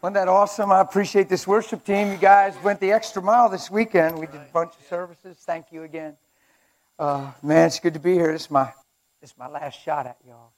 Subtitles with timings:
[0.00, 0.70] Wasn't that awesome?
[0.70, 2.12] I appreciate this worship team.
[2.12, 4.16] You guys went the extra mile this weekend.
[4.16, 5.38] We did a bunch of services.
[5.40, 6.16] Thank you again.
[7.00, 8.30] Uh, man, it's good to be here.
[8.30, 8.72] This is my,
[9.20, 10.52] this is my last shot at y'all.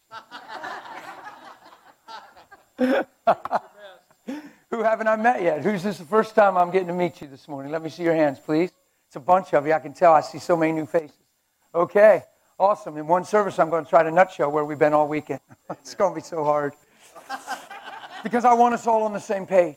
[4.71, 5.63] Who haven't I met yet?
[5.63, 7.73] Who's this the first time I'm getting to meet you this morning?
[7.73, 8.71] Let me see your hands, please.
[9.07, 9.73] It's a bunch of you.
[9.73, 10.13] I can tell.
[10.13, 11.17] I see so many new faces.
[11.75, 12.25] Okay,
[12.59, 12.99] awesome.
[12.99, 15.41] In one service, I'm going to try to nutshell where we've been all weekend.
[15.71, 16.75] it's going to be so hard
[18.23, 19.77] because I want us all on the same page.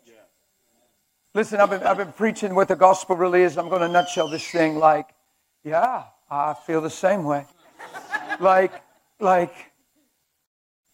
[1.36, 3.58] Listen, I've been, I've been preaching what the gospel really is.
[3.58, 5.08] I'm going to nutshell this thing like,
[5.64, 7.46] yeah, I feel the same way.
[8.40, 8.72] like,
[9.20, 9.54] like,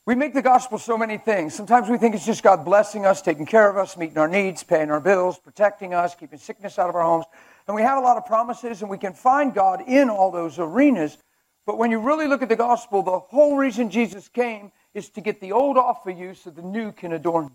[0.05, 1.53] we make the gospel so many things.
[1.53, 4.63] Sometimes we think it's just God blessing us, taking care of us, meeting our needs,
[4.63, 7.25] paying our bills, protecting us, keeping sickness out of our homes.
[7.67, 10.57] And we have a lot of promises, and we can find God in all those
[10.57, 11.17] arenas.
[11.65, 15.21] But when you really look at the gospel, the whole reason Jesus came is to
[15.21, 17.51] get the old off of you so the new can adorn you.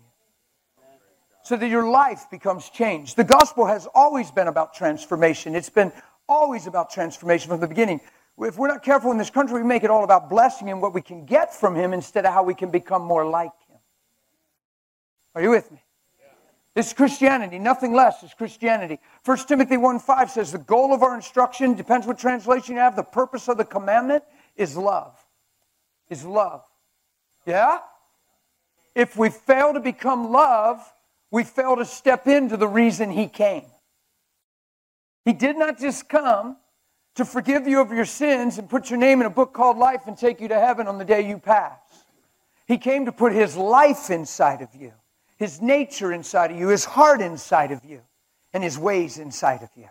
[1.43, 3.17] So that your life becomes changed.
[3.17, 5.53] The gospel has always been about transformation.
[5.53, 5.91] It's been
[6.27, 8.01] always about transformation from the beginning.
[8.39, 10.93] If we're not careful in this country, we make it all about blessing and what
[10.93, 13.77] we can get from Him instead of how we can become more like Him.
[15.35, 15.81] Are you with me?
[16.73, 17.57] This is Christianity.
[17.57, 18.99] Nothing less is Christianity.
[19.23, 22.97] 1 Timothy 1 5 says the goal of our instruction, depends what translation you have,
[22.97, 24.23] the purpose of the commandment
[24.57, 25.17] is love.
[26.09, 26.63] Is love.
[27.45, 27.79] Yeah?
[28.95, 30.81] If we fail to become love,
[31.31, 33.65] we fail to step into the reason He came.
[35.25, 36.57] He did not just come
[37.15, 40.01] to forgive you of your sins and put your name in a book called life
[40.07, 41.79] and take you to heaven on the day you pass.
[42.67, 44.93] He came to put His life inside of you,
[45.37, 48.01] His nature inside of you, His heart inside of you,
[48.53, 49.87] and His ways inside of you.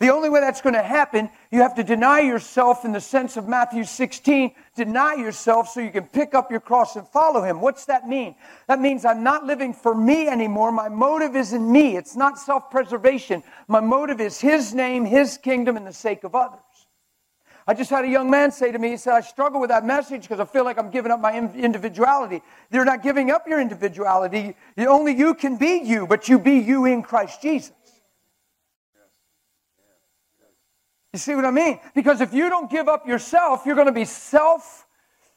[0.00, 3.36] The only way that's going to happen, you have to deny yourself in the sense
[3.36, 4.52] of Matthew 16.
[4.74, 7.60] Deny yourself so you can pick up your cross and follow him.
[7.60, 8.34] What's that mean?
[8.66, 10.72] That means I'm not living for me anymore.
[10.72, 11.96] My motive is in me.
[11.96, 13.44] It's not self preservation.
[13.68, 16.60] My motive is his name, his kingdom, and the sake of others.
[17.66, 19.86] I just had a young man say to me, he said, I struggle with that
[19.86, 22.42] message because I feel like I'm giving up my individuality.
[22.70, 24.54] You're not giving up your individuality.
[24.76, 27.72] Only you can be you, but you be you in Christ Jesus.
[31.14, 31.78] You see what I mean?
[31.94, 34.84] Because if you don't give up yourself, you're going to be self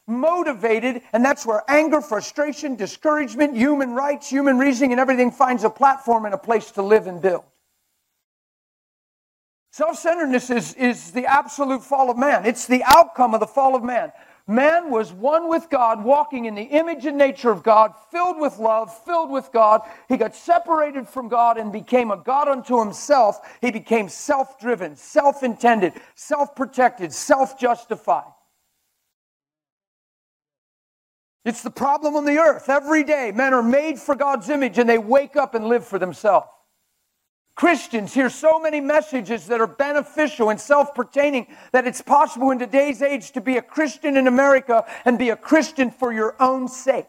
[0.08, 5.70] motivated, and that's where anger, frustration, discouragement, human rights, human reasoning, and everything finds a
[5.70, 7.44] platform and a place to live and build.
[9.70, 13.76] Self centeredness is, is the absolute fall of man, it's the outcome of the fall
[13.76, 14.10] of man.
[14.50, 18.58] Man was one with God, walking in the image and nature of God, filled with
[18.58, 19.82] love, filled with God.
[20.08, 23.40] He got separated from God and became a God unto himself.
[23.60, 28.32] He became self driven, self intended, self protected, self justified.
[31.44, 32.70] It's the problem on the earth.
[32.70, 35.98] Every day, men are made for God's image and they wake up and live for
[35.98, 36.48] themselves.
[37.58, 42.58] Christians hear so many messages that are beneficial and self pertaining that it's possible in
[42.60, 46.68] today's age to be a Christian in America and be a Christian for your own
[46.68, 47.08] sake.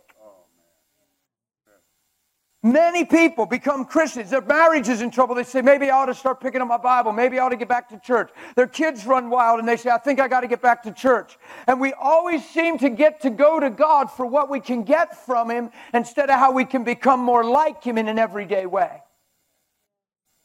[2.64, 4.32] Many people become Christians.
[4.32, 5.36] Their marriage is in trouble.
[5.36, 7.14] They say, maybe I ought to start picking up my Bible.
[7.14, 8.32] Maybe I ought to get back to church.
[8.56, 10.92] Their kids run wild and they say, I think I got to get back to
[10.92, 11.38] church.
[11.68, 15.16] And we always seem to get to go to God for what we can get
[15.28, 19.04] from Him instead of how we can become more like Him in an everyday way.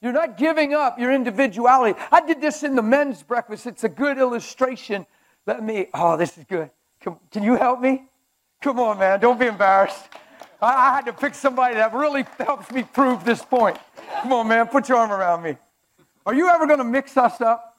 [0.04, 1.98] You're not giving up your individuality.
[2.12, 3.66] I did this in the men's breakfast.
[3.66, 5.06] It's a good illustration.
[5.46, 6.68] Let me, oh, this is good.
[7.00, 8.04] Can, can you help me?
[8.60, 9.18] Come on, man.
[9.18, 10.04] Don't be embarrassed.
[10.60, 13.78] I, I had to pick somebody that really helps me prove this point.
[14.20, 14.66] Come on, man.
[14.66, 15.56] Put your arm around me.
[16.26, 17.78] Are you ever going to mix us up?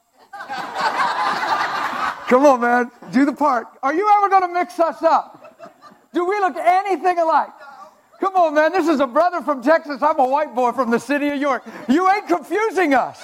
[2.26, 2.90] Come on, man.
[3.12, 3.68] Do the part.
[3.84, 5.70] Are you ever going to mix us up?
[6.12, 7.50] Do we look anything alike?
[8.20, 8.72] Come on, man.
[8.72, 10.02] This is a brother from Texas.
[10.02, 11.64] I'm a white boy from the city of York.
[11.88, 13.20] You ain't confusing us.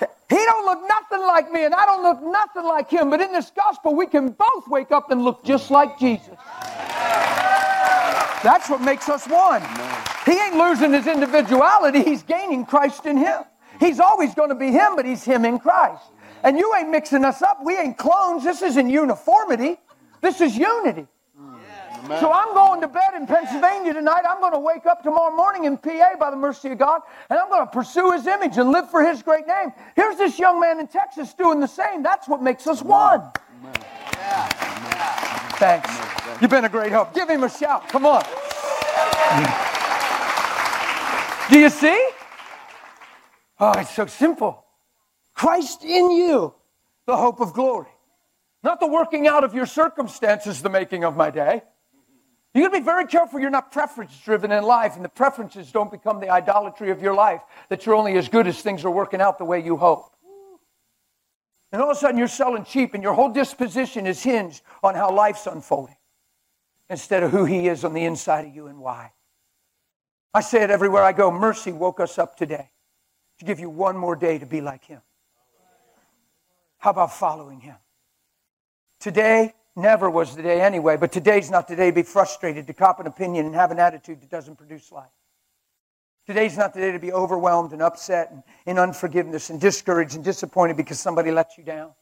[0.00, 3.10] He don't look nothing like me, and I don't look nothing like him.
[3.10, 6.34] But in this gospel, we can both wake up and look just like Jesus.
[8.42, 9.62] That's what makes us one.
[10.24, 13.42] He ain't losing his individuality, he's gaining Christ in him.
[13.78, 16.02] He's always going to be him, but he's him in Christ.
[16.44, 17.58] And you ain't mixing us up.
[17.64, 18.44] We ain't clones.
[18.44, 19.76] This isn't uniformity,
[20.22, 21.06] this is unity.
[22.04, 22.20] Amen.
[22.20, 24.22] So I'm going to bed in Pennsylvania tonight.
[24.28, 27.38] I'm going to wake up tomorrow morning in PA by the mercy of God, and
[27.38, 29.72] I'm going to pursue His image and live for His great name.
[29.94, 32.02] Here's this young man in Texas doing the same.
[32.02, 33.30] That's what makes us one.
[34.14, 34.48] Yeah.
[35.58, 36.40] Thanks.
[36.40, 37.14] You've been a great help.
[37.14, 37.88] Give him a shout.
[37.88, 38.24] Come on.
[41.50, 42.08] Do you see?
[43.60, 44.64] Oh, it's so simple.
[45.34, 46.52] Christ in you,
[47.06, 47.90] the hope of glory.
[48.64, 51.62] Not the working out of your circumstances, the making of my day.
[52.54, 55.72] You got to be very careful you're not preference driven in life and the preferences
[55.72, 57.40] don't become the idolatry of your life,
[57.70, 60.14] that you're only as good as things are working out the way you hope.
[61.72, 64.94] And all of a sudden you're selling cheap and your whole disposition is hinged on
[64.94, 65.96] how life's unfolding
[66.90, 69.12] instead of who He is on the inside of you and why.
[70.34, 71.30] I say it everywhere I go.
[71.30, 72.70] Mercy woke us up today
[73.38, 75.00] to give you one more day to be like Him.
[76.76, 77.76] How about following Him?
[79.00, 82.74] Today never was the day anyway, but today's not the day to be frustrated, to
[82.74, 85.10] cop an opinion, and have an attitude that doesn't produce life.
[86.26, 90.24] Today's not the day to be overwhelmed and upset and in unforgiveness and discouraged and
[90.24, 91.92] disappointed because somebody let you down.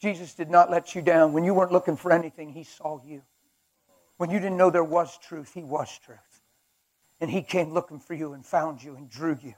[0.00, 1.32] Jesus did not let you down.
[1.32, 3.22] When you weren't looking for anything, He saw you.
[4.16, 6.40] When you didn't know there was truth, He was truth.
[7.20, 9.54] And He came looking for you and found you and drew you.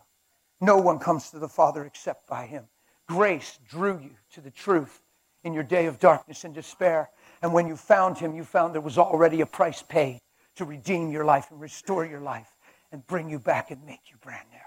[0.60, 2.64] No one comes to the Father except by Him.
[3.06, 5.00] Grace drew you to the truth
[5.44, 7.08] in your day of darkness and despair.
[7.42, 10.20] And when you found Him, you found there was already a price paid
[10.56, 12.48] to redeem your life and restore your life
[12.90, 14.58] and bring you back and make you brand new.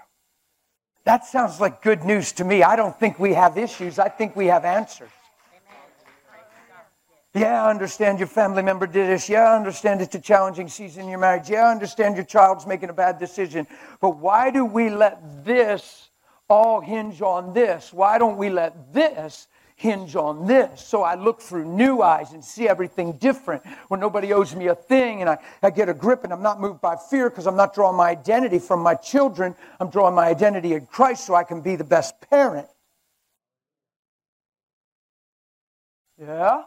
[1.04, 2.62] That sounds like good news to me.
[2.62, 5.10] I don't think we have issues, I think we have answers.
[7.34, 9.26] Yeah, I understand your family member did this.
[9.26, 11.48] Yeah, I understand it's a challenging season in your marriage.
[11.48, 13.66] Yeah, I understand your child's making a bad decision.
[14.02, 16.10] But why do we let this
[16.50, 17.90] all hinge on this?
[17.90, 19.48] Why don't we let this
[19.82, 20.80] hinge on this?
[20.80, 24.76] So I look through new eyes and see everything different when nobody owes me a
[24.76, 27.56] thing and I, I get a grip and I'm not moved by fear because I'm
[27.56, 29.56] not drawing my identity from my children.
[29.80, 32.68] I'm drawing my identity in Christ so I can be the best parent.
[36.16, 36.62] Yeah?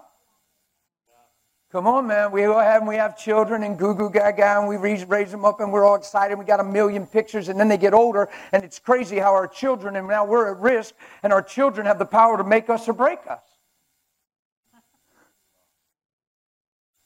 [1.75, 2.31] Come on, man.
[2.31, 5.29] We go ahead and we have children and goo goo gaga and we raise, raise
[5.29, 6.39] them up and we're all excited.
[6.39, 9.45] We got a million pictures and then they get older and it's crazy how our
[9.45, 12.87] children, and now we're at risk, and our children have the power to make us
[12.87, 13.43] or break us.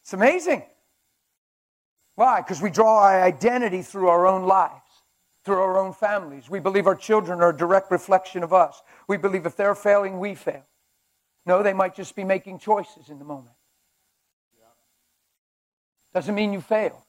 [0.03, 0.61] It's amazing.
[2.13, 2.41] Why?
[2.41, 4.85] Because we draw our identity through our own lives,
[5.45, 6.47] through our own families.
[6.47, 8.83] We believe our children are a direct reflection of us.
[9.07, 10.67] We believe if they're failing, we fail.
[11.47, 13.55] No, they might just be making choices in the moment.
[16.13, 17.01] Doesn't mean you failed.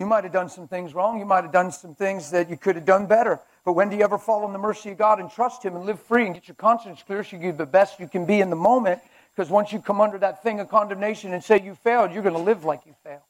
[0.00, 1.18] You might have done some things wrong.
[1.18, 3.40] You might have done some things that you could have done better.
[3.64, 5.84] But when do you ever fall on the mercy of God and trust Him and
[5.84, 8.40] live free and get your conscience clear so you give the best you can be
[8.40, 9.00] in the moment?
[9.34, 12.34] Because once you come under that thing of condemnation and say you failed, you're going
[12.34, 13.22] to live like you failed.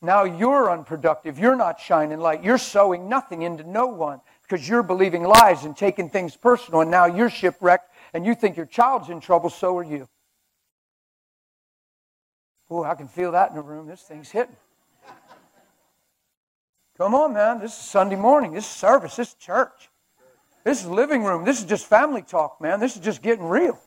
[0.00, 1.38] Now you're unproductive.
[1.38, 2.42] You're not shining light.
[2.42, 6.80] You're sowing nothing into no one because you're believing lies and taking things personal.
[6.80, 10.08] And now you're shipwrecked and you think your child's in trouble, so are you.
[12.70, 13.86] Oh, I can feel that in the room.
[13.86, 14.56] This thing's hitting.
[16.98, 17.60] Come on, man.
[17.60, 18.52] This is Sunday morning.
[18.52, 19.16] This is service.
[19.16, 19.88] This is church.
[20.64, 21.44] This is living room.
[21.44, 22.80] This is just family talk, man.
[22.80, 23.78] This is just getting real.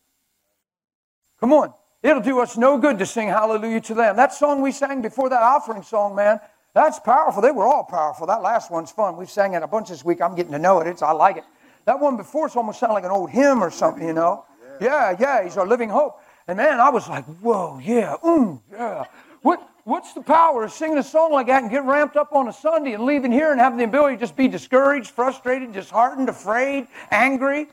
[1.40, 1.74] Come on.
[2.02, 4.16] It'll do us no good to sing hallelujah to them.
[4.16, 6.40] That song we sang before that offering song, man,
[6.74, 7.42] that's powerful.
[7.42, 8.26] They were all powerful.
[8.26, 9.18] That last one's fun.
[9.18, 10.22] We've sang it a bunch this week.
[10.22, 10.88] I'm getting to know it.
[10.88, 11.44] It's, I like it.
[11.86, 14.46] That one before it's almost sounded like an old hymn or something, you know.
[14.80, 16.20] Yeah, yeah, he's our living hope.
[16.52, 19.06] And man, I was like, whoa, yeah, mm, yeah.
[19.42, 22.50] What, what's the power of singing a song like that and getting ramped up on
[22.50, 26.28] a Sunday and leaving here and having the ability to just be discouraged, frustrated, disheartened,
[26.28, 27.70] afraid, angry?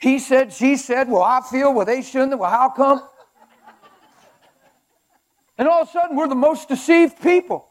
[0.00, 3.06] He said, she said, well, I feel, well, they shouldn't, well, how come?
[5.58, 7.68] And all of a sudden, we're the most deceived people.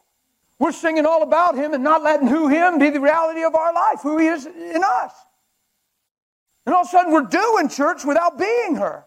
[0.60, 3.74] We're singing all about Him and not letting who Him be the reality of our
[3.74, 5.12] life, who He is in us.
[6.64, 9.04] And all of a sudden, we're doing church without being her.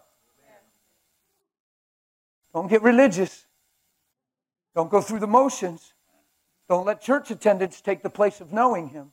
[2.54, 3.46] Don't get religious.
[4.74, 5.92] Don't go through the motions.
[6.68, 9.12] Don't let church attendance take the place of knowing Him.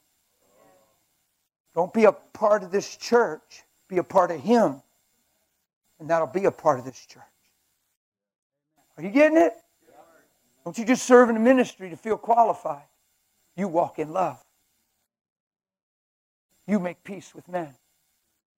[1.75, 3.63] Don't be a part of this church.
[3.87, 4.81] Be a part of Him.
[5.99, 7.23] And that'll be a part of this church.
[8.97, 9.53] Are you getting it?
[10.63, 12.83] Don't you just serve in the ministry to feel qualified.
[13.55, 14.41] You walk in love.
[16.67, 17.73] You make peace with men.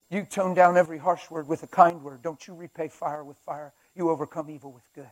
[0.10, 2.22] You tone down every harsh word with a kind word.
[2.22, 3.74] Don't you repay fire with fire.
[3.96, 5.10] You overcome evil with good.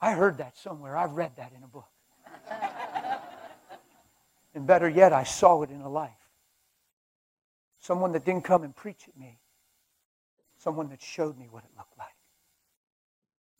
[0.00, 0.96] I heard that somewhere.
[0.96, 1.88] I read that in a book.
[4.54, 6.10] and better yet, I saw it in a life.
[7.78, 9.38] Someone that didn't come and preach at me,
[10.58, 12.08] someone that showed me what it looked like.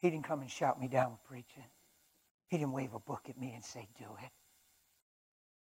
[0.01, 1.65] He didn't come and shout me down with preaching.
[2.49, 4.31] He didn't wave a book at me and say, Do it.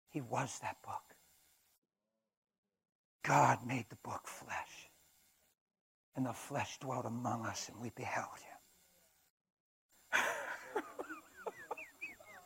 [0.09, 1.15] He was that book.
[3.23, 4.90] God made the book flesh
[6.15, 8.51] and the flesh dwelt among us, and we beheld him.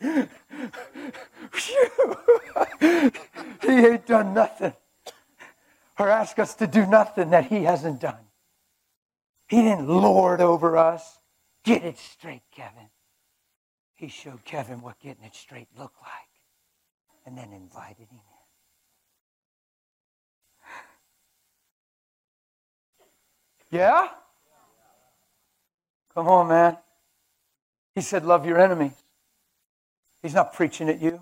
[3.62, 4.74] he ain't done nothing
[5.98, 8.25] or asked us to do nothing that he hasn't done.
[9.48, 11.19] He didn't lord over us.
[11.63, 12.89] Get it straight, Kevin.
[13.93, 16.12] He showed Kevin what getting it straight looked like
[17.25, 18.35] and then invited him in.
[23.75, 24.08] Yeah?
[26.13, 26.77] Come on, man.
[27.94, 28.94] He said, Love your enemies.
[30.22, 31.22] He's not preaching at you.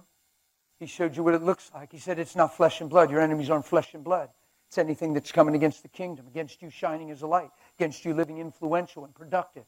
[0.79, 1.91] He showed you what it looks like.
[1.91, 3.09] He said, It's not flesh and blood.
[3.09, 4.29] Your enemies aren't flesh and blood.
[4.67, 8.13] It's anything that's coming against the kingdom, against you shining as a light, against you
[8.13, 9.65] living influential and productive.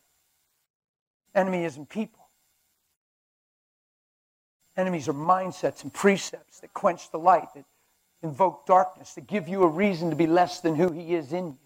[1.34, 2.28] Enemy isn't people.
[4.78, 7.66] Enemies are mindsets and precepts that quench the light, that
[8.24, 11.48] invoke darkness, that give you a reason to be less than who He is in
[11.48, 11.65] you.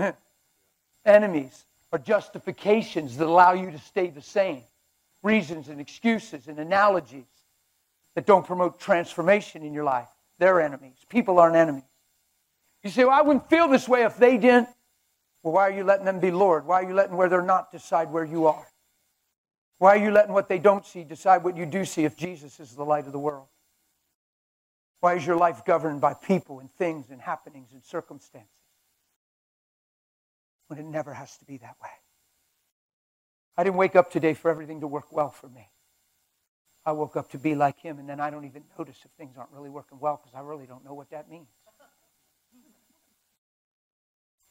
[1.04, 4.62] Enemies are justifications that allow you to stay the same,
[5.22, 7.26] reasons and excuses and analogies
[8.14, 10.08] that don't promote transformation in your life.
[10.38, 10.96] They're enemies.
[11.08, 11.82] People aren't enemies.
[12.82, 14.68] You say, well, I wouldn't feel this way if they didn't.
[15.42, 16.66] Well, why are you letting them be Lord?
[16.66, 18.66] Why are you letting where they're not decide where you are?
[19.78, 22.60] Why are you letting what they don't see decide what you do see if Jesus
[22.60, 23.46] is the light of the world?
[25.00, 28.61] Why is your life governed by people and things and happenings and circumstances
[30.72, 31.90] when it never has to be that way?
[33.58, 35.68] I didn't wake up today for everything to work well for me.
[36.86, 39.36] I woke up to be like him, and then I don't even notice if things
[39.36, 41.48] aren't really working well because I really don't know what that means.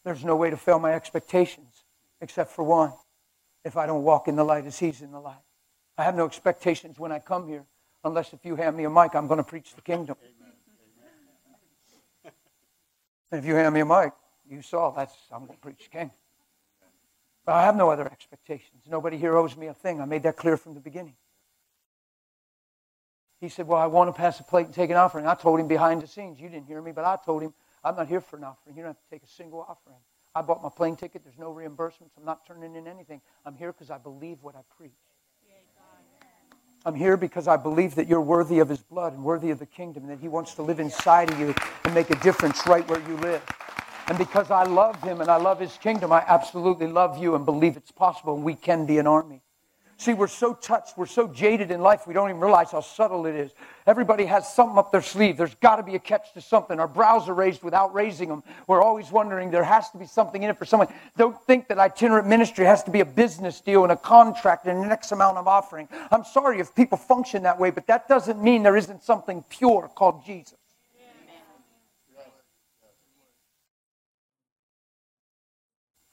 [0.06, 1.86] There's no way to fail my expectations
[2.22, 2.94] except for one
[3.66, 5.42] if I don't walk in the light as He's in the light.
[5.98, 7.66] I have no expectations when I come here,
[8.04, 10.18] unless if you hand me a mic, I'm going to preach the kingdom.
[13.32, 14.12] And if you hand me a mic,
[14.52, 16.12] you saw that's I'm going to preach kingdom.
[17.46, 18.84] But I have no other expectations.
[18.88, 20.00] Nobody here owes me a thing.
[20.00, 21.16] I made that clear from the beginning.
[23.40, 25.26] He said, Well, I want to pass a plate and take an offering.
[25.26, 26.40] I told him behind the scenes.
[26.40, 27.54] You didn't hear me, but I told him,
[27.84, 28.76] I'm not here for an offering.
[28.76, 29.98] You don't have to take a single offering.
[30.36, 31.24] I bought my plane ticket.
[31.24, 32.12] There's no reimbursements.
[32.18, 33.22] I'm not turning in anything.
[33.46, 34.92] I'm here because I believe what I preach.
[36.86, 39.68] I'm here because I believe that you're worthy of his blood and worthy of the
[39.68, 41.54] kingdom, and that he wants to live inside of you
[41.86, 43.42] and make a difference right where you live.
[44.08, 47.46] And because I love him and I love his kingdom, I absolutely love you and
[47.46, 49.42] believe it's possible and we can be an army.
[50.02, 53.28] See, we're so touched, we're so jaded in life, we don't even realize how subtle
[53.28, 53.52] it is.
[53.86, 55.38] Everybody has something up their sleeve.
[55.38, 56.80] There's got to be a catch to something.
[56.80, 58.42] Our brows are raised without raising them.
[58.66, 60.88] We're always wondering there has to be something in it for someone.
[61.18, 64.84] Don't think that itinerant ministry has to be a business deal and a contract and
[64.84, 65.88] an X amount of offering.
[66.10, 69.88] I'm sorry if people function that way, but that doesn't mean there isn't something pure
[69.94, 70.58] called Jesus.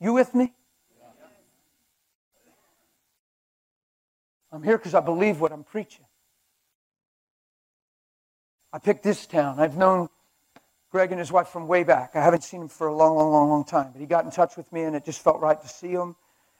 [0.00, 0.52] You with me?
[4.50, 6.04] I'm here because I believe what I'm preaching.
[8.72, 9.60] I picked this town.
[9.60, 10.08] I've known
[10.90, 12.12] Greg and his wife from way back.
[12.14, 13.90] I haven't seen him for a long, long, long, long time.
[13.92, 16.16] But he got in touch with me, and it just felt right to see him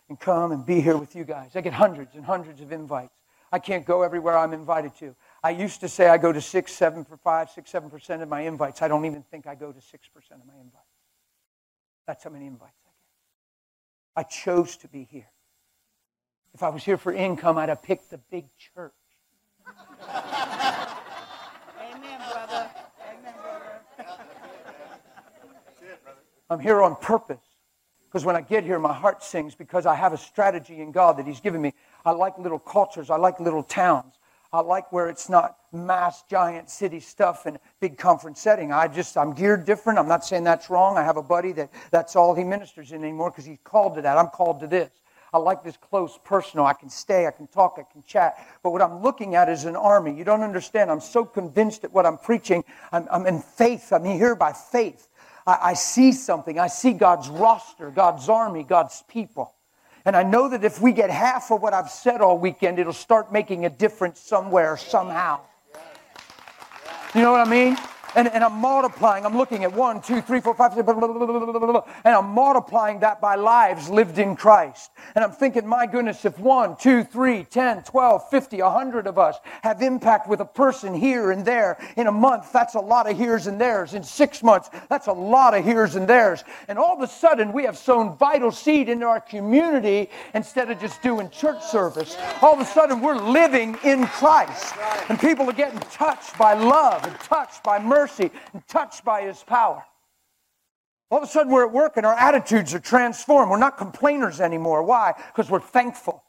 [0.08, 1.54] and come and be here with you guys.
[1.54, 3.14] I get hundreds and hundreds of invites.
[3.50, 5.14] I can't go everywhere I'm invited to.
[5.42, 8.28] I used to say I go to six, seven for five, six, seven percent of
[8.28, 8.82] my invites.
[8.82, 10.84] I don't even think I go to six percent of my invites.
[12.06, 12.77] That's how many invites
[14.18, 15.30] I chose to be here.
[16.52, 18.90] If I was here for income, I'd have picked the big church.
[20.08, 20.18] Amen,
[22.28, 22.68] brother.
[23.00, 23.80] Amen, brother.
[26.50, 27.38] I'm here on purpose.
[28.06, 31.18] Because when I get here, my heart sings because I have a strategy in God
[31.18, 31.72] that He's given me.
[32.04, 33.10] I like little cultures.
[33.10, 34.17] I like little towns.
[34.52, 38.72] I like where it's not mass, giant city stuff and big conference setting.
[38.72, 39.98] I just, I'm geared different.
[39.98, 40.96] I'm not saying that's wrong.
[40.96, 44.02] I have a buddy that that's all he ministers in anymore because he's called to
[44.02, 44.16] that.
[44.16, 44.90] I'm called to this.
[45.34, 46.64] I like this close personal.
[46.64, 48.38] I can stay, I can talk, I can chat.
[48.62, 50.16] But what I'm looking at is an army.
[50.16, 50.90] You don't understand.
[50.90, 52.64] I'm so convinced at what I'm preaching.
[52.92, 53.92] I'm, I'm in faith.
[53.92, 55.08] I'm here by faith.
[55.46, 56.58] I, I see something.
[56.58, 59.54] I see God's roster, God's army, God's people.
[60.04, 62.92] And I know that if we get half of what I've said all weekend, it'll
[62.92, 65.40] start making a difference somewhere, somehow.
[67.14, 67.76] You know what I mean?
[68.14, 69.26] And, and I'm multiplying.
[69.26, 73.00] I'm looking at one, two, three, four, five, six, blah, blah, blah, and I'm multiplying
[73.00, 74.90] that by lives lived in Christ.
[75.14, 79.18] And I'm thinking, my goodness, if one, two, three, ten, twelve, fifty, a hundred of
[79.18, 83.10] us have impact with a person here and there in a month, that's a lot
[83.10, 83.94] of here's and there's.
[83.94, 86.44] In six months, that's a lot of here's and there's.
[86.68, 90.80] And all of a sudden, we have sown vital seed into our community instead of
[90.80, 92.16] just doing church service.
[92.40, 94.74] All of a sudden, we're living in Christ.
[95.08, 99.22] And people are getting touched by love and touched by mercy mercy and touched by
[99.22, 99.84] his power.
[101.10, 103.50] All of a sudden, we're at work and our attitudes are transformed.
[103.50, 104.82] We're not complainers anymore.
[104.82, 105.14] Why?
[105.16, 106.22] Because we're thankful.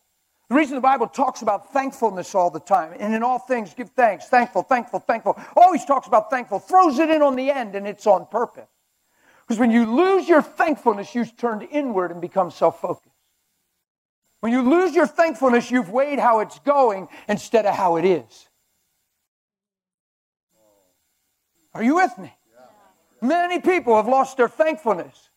[0.50, 3.92] The reason the Bible talks about thankfulness all the time, and in all things give
[3.92, 7.88] thanks, thankful, thankful, thankful, always talks about thankful, throws it in on the end, and
[7.88, 8.68] it's on purpose.
[9.48, 13.14] Because when you lose your thankfulness, you've turned inward and become self focused.
[14.40, 18.49] When you lose your thankfulness, you've weighed how it's going instead of how it is.
[21.74, 22.34] Are you with me?
[23.22, 25.30] Many people have lost their thankfulness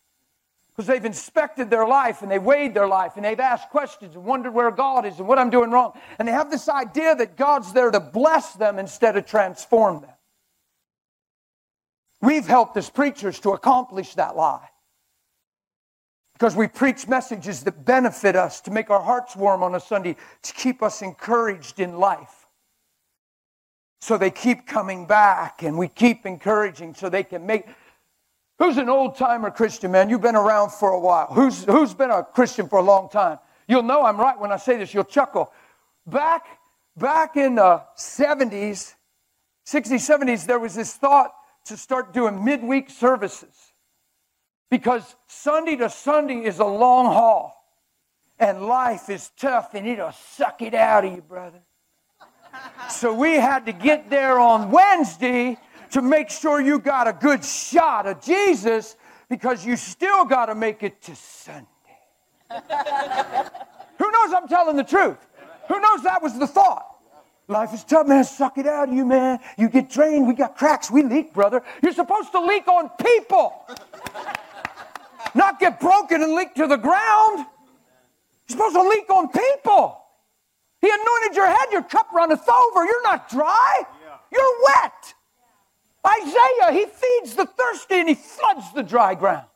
[0.69, 4.25] because they've inspected their life and they've weighed their life and they've asked questions and
[4.25, 5.93] wondered where God is and what I'm doing wrong.
[6.17, 10.09] And they have this idea that God's there to bless them instead of transform them.
[12.21, 14.69] We've helped as preachers to accomplish that lie
[16.33, 20.15] because we preach messages that benefit us, to make our hearts warm on a Sunday,
[20.41, 22.42] to keep us encouraged in life.
[24.03, 27.65] So they keep coming back and we keep encouraging so they can make.
[28.59, 30.09] Who's an old timer Christian, man?
[30.09, 31.27] You've been around for a while.
[31.27, 33.39] Who's, who's been a Christian for a long time?
[33.65, 34.93] You'll know I'm right when I say this.
[34.93, 35.53] You'll chuckle.
[36.05, 36.45] Back,
[36.97, 38.93] back in the 70s,
[39.65, 41.31] 60s, 70s, there was this thought
[41.67, 43.55] to start doing midweek services
[44.69, 47.55] because Sunday to Sunday is a long haul
[48.37, 51.61] and life is tough and it'll suck it out of you, brother.
[52.89, 55.57] So we had to get there on Wednesday
[55.91, 58.95] to make sure you got a good shot of Jesus
[59.29, 61.67] because you still got to make it to Sunday.
[62.49, 65.17] Who knows I'm telling the truth?
[65.67, 66.93] Who knows that was the thought?
[67.47, 68.23] Life is tough, man.
[68.23, 69.39] Suck it out of you, man.
[69.57, 70.27] You get drained.
[70.27, 70.89] We got cracks.
[70.89, 71.61] We leak, brother.
[71.81, 73.67] You're supposed to leak on people,
[75.35, 77.45] not get broken and leak to the ground.
[78.47, 80.02] You're supposed to leak on people.
[80.83, 81.71] He anointed your head.
[81.71, 82.83] Your cup runneth over.
[82.83, 83.83] You're not dry.
[84.29, 85.13] You're wet.
[86.05, 89.47] Isaiah, he feeds the thirsty and he floods the dry ground.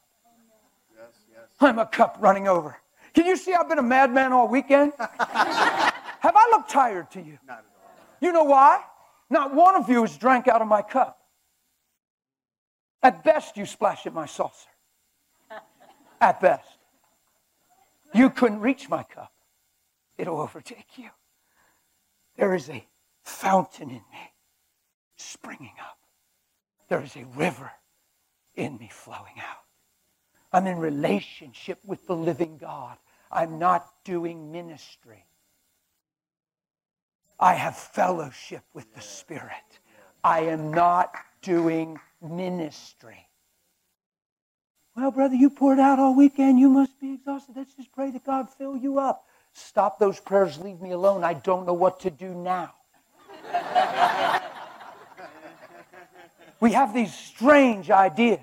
[0.95, 1.43] Yes, yes.
[1.59, 2.77] I'm a cup running over.
[3.13, 4.93] Can you see I've been a madman all weekend?
[4.99, 7.37] Have I looked tired to you?
[8.21, 8.81] You know why?
[9.29, 11.19] Not one of you has drank out of my cup.
[13.03, 14.69] At best, you splash at my saucer.
[16.21, 16.69] At best.
[18.13, 19.33] You couldn't reach my cup.
[20.17, 21.09] It'll overtake you.
[22.37, 22.85] There is a
[23.23, 24.31] fountain in me
[25.17, 25.97] springing up.
[26.87, 27.71] There is a river
[28.55, 29.63] in me flowing out.
[30.53, 32.97] I'm in relationship with the living God.
[33.31, 35.25] I'm not doing ministry.
[37.39, 39.79] I have fellowship with the Spirit.
[40.23, 43.27] I am not doing ministry.
[44.95, 46.59] Well, brother, you poured out all weekend.
[46.59, 47.55] You must be exhausted.
[47.55, 49.26] Let's just pray that God fill you up.
[49.57, 50.59] Stop those prayers.
[50.59, 51.23] Leave me alone.
[51.23, 52.75] I don't know what to do now.
[56.59, 58.39] we have these strange ideas.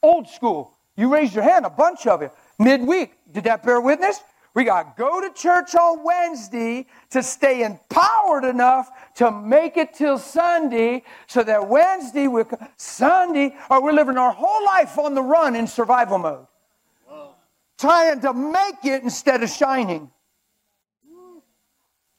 [0.00, 0.76] Old school.
[0.96, 2.30] You raised your hand, a bunch of you.
[2.60, 3.12] Midweek.
[3.32, 4.20] Did that bear witness?
[4.54, 9.94] We got to go to church on Wednesday to stay empowered enough to make it
[9.94, 12.44] till Sunday so that Wednesday, we
[12.76, 16.46] Sunday, or we're living our whole life on the run in survival mode.
[17.06, 17.34] Whoa.
[17.78, 20.08] Trying to make it instead of shining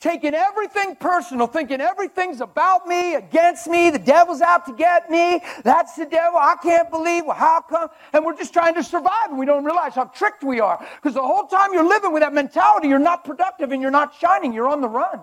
[0.02, 5.40] taking everything personal, thinking everything's about me, against me, the devil's out to get me,
[5.64, 7.88] that's the devil, I can't believe, well, how come?
[8.12, 10.86] And we're just trying to survive and we don't realize how tricked we are.
[10.96, 14.16] Because the whole time you're living with that mentality, you're not productive and you're not
[14.16, 15.22] shining, you're on the run.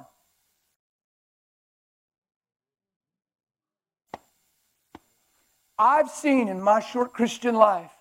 [5.77, 7.93] I've seen in my short Christian life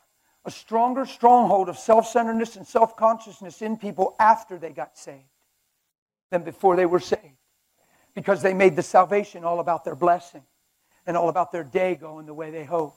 [0.45, 5.25] a stronger stronghold of self centeredness and self consciousness in people after they got saved
[6.31, 7.21] than before they were saved
[8.15, 10.43] because they made the salvation all about their blessing
[11.05, 12.95] and all about their day going the way they hope,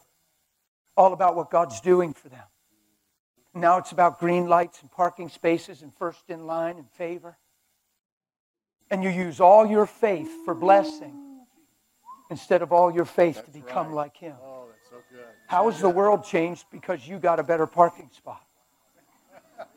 [0.96, 2.44] all about what God's doing for them.
[3.54, 7.36] Now it's about green lights and parking spaces and first in line and favor.
[8.90, 11.14] And you use all your faith for blessing
[12.30, 13.94] instead of all your faith that's to become right.
[13.94, 14.34] like Him.
[14.42, 14.96] Oh, so
[15.46, 18.42] How has the world changed because you got a better parking spot?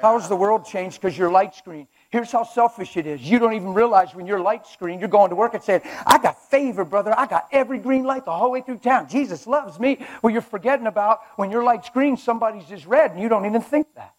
[0.00, 1.86] How has the world changed because your light screen?
[2.12, 3.22] Here's how selfish it is.
[3.22, 6.18] You don't even realize when you're light screen, you're going to work and saying, I
[6.18, 7.18] got favor, brother.
[7.18, 9.08] I got every green light the whole way through town.
[9.08, 10.04] Jesus loves me.
[10.20, 13.62] Well, you're forgetting about when your light screen, somebody's just red and you don't even
[13.62, 14.14] think that.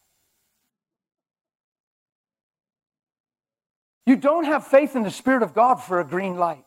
[4.07, 6.65] You don't have faith in the Spirit of God for a green light.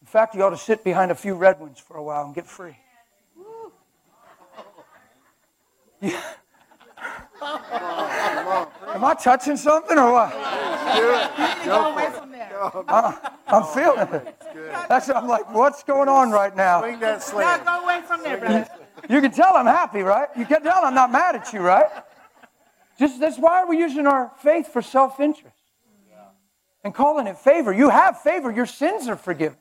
[0.00, 2.34] In fact, you ought to sit behind a few red ones for a while and
[2.34, 2.76] get free.
[6.02, 6.18] Yeah.
[7.42, 10.32] Am I touching something or what?
[11.64, 12.50] Go away from there.
[12.62, 13.12] Uh,
[13.46, 14.36] I'm feeling it.
[14.88, 16.80] That's I'm like, what's going on right now?
[16.80, 17.46] Swing that sling.
[17.46, 18.68] Now go away from there, brother.
[19.08, 20.28] You can tell I'm happy, right?
[20.36, 21.88] You can tell I'm not mad at you, right?
[22.98, 25.56] Just that's why we're using our faith for self-interest
[26.84, 27.72] and calling it favor.
[27.72, 28.50] You have favor.
[28.50, 29.58] Your sins are forgiven.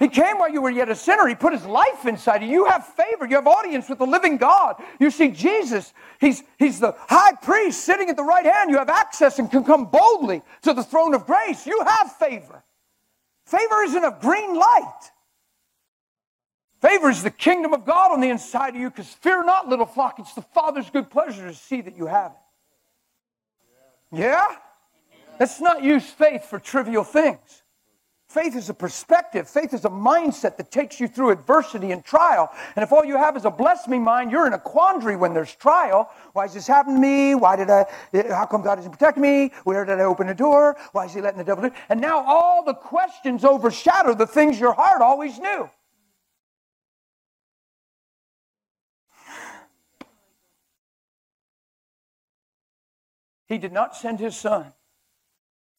[0.00, 1.26] He came while you were yet a sinner.
[1.28, 2.48] He put his life inside you.
[2.48, 3.26] You have favor.
[3.26, 4.76] You have audience with the living God.
[4.98, 5.92] You see Jesus.
[6.20, 8.70] He's, he's the high priest sitting at the right hand.
[8.70, 11.66] You have access and can come boldly to the throne of grace.
[11.66, 12.64] You have favor.
[13.46, 15.10] Favor isn't a green light.
[16.80, 19.86] Favor is the kingdom of God on the inside of you because fear not, little
[19.86, 20.18] flock.
[20.18, 24.18] It's the Father's good pleasure to see that you have it.
[24.20, 24.44] Yeah?
[25.38, 27.59] Let's not use faith for trivial things.
[28.30, 29.48] Faith is a perspective.
[29.48, 32.48] Faith is a mindset that takes you through adversity and trial.
[32.76, 35.34] And if all you have is a bless me mind, you're in a quandary when
[35.34, 36.08] there's trial.
[36.32, 37.34] Why is this happening to me?
[37.34, 37.86] Why did I,
[38.28, 39.50] how come God doesn't protect me?
[39.64, 40.76] Where did I open the door?
[40.92, 41.74] Why is he letting the devil do?
[41.88, 45.68] And now all the questions overshadow the things your heart always knew.
[53.48, 54.72] He did not send his son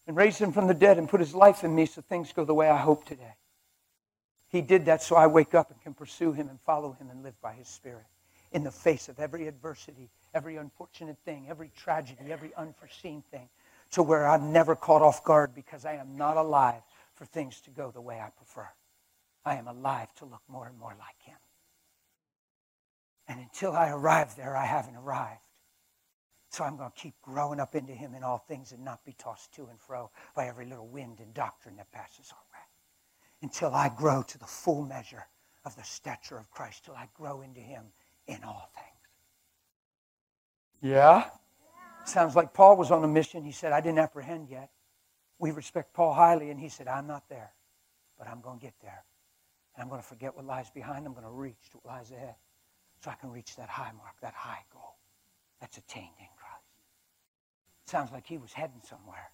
[0.07, 2.43] and raise him from the dead and put his life in me so things go
[2.43, 3.35] the way I hope today.
[4.49, 7.23] He did that so I wake up and can pursue him and follow him and
[7.23, 8.05] live by his spirit
[8.51, 13.47] in the face of every adversity, every unfortunate thing, every tragedy, every unforeseen thing,
[13.91, 16.81] to where I'm never caught off guard because I am not alive
[17.15, 18.67] for things to go the way I prefer.
[19.45, 21.37] I am alive to look more and more like him.
[23.27, 25.39] And until I arrive there, I haven't arrived.
[26.51, 29.13] So I'm going to keep growing up into him in all things and not be
[29.13, 32.65] tossed to and fro by every little wind and doctrine that passes our way.
[33.41, 35.25] Until I grow to the full measure
[35.63, 37.85] of the stature of Christ, till I grow into him
[38.27, 38.87] in all things.
[40.93, 41.29] Yeah?
[42.03, 43.43] Sounds like Paul was on a mission.
[43.45, 44.71] He said, I didn't apprehend yet.
[45.39, 47.53] We respect Paul highly, and he said, I'm not there,
[48.17, 49.05] but I'm going to get there.
[49.75, 51.05] And I'm going to forget what lies behind.
[51.05, 52.35] I'm going to reach to what lies ahead
[52.99, 54.97] so I can reach that high mark, that high goal
[55.61, 56.25] that's attained in
[57.91, 59.31] Sounds like he was heading somewhere.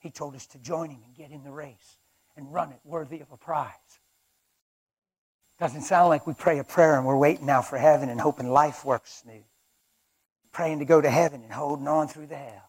[0.00, 1.98] He told us to join him and get in the race
[2.36, 3.70] and run it worthy of a prize.
[5.60, 8.50] Doesn't sound like we pray a prayer and we're waiting now for heaven and hoping
[8.50, 9.44] life works smooth.
[10.50, 12.68] Praying to go to heaven and holding on through the hell.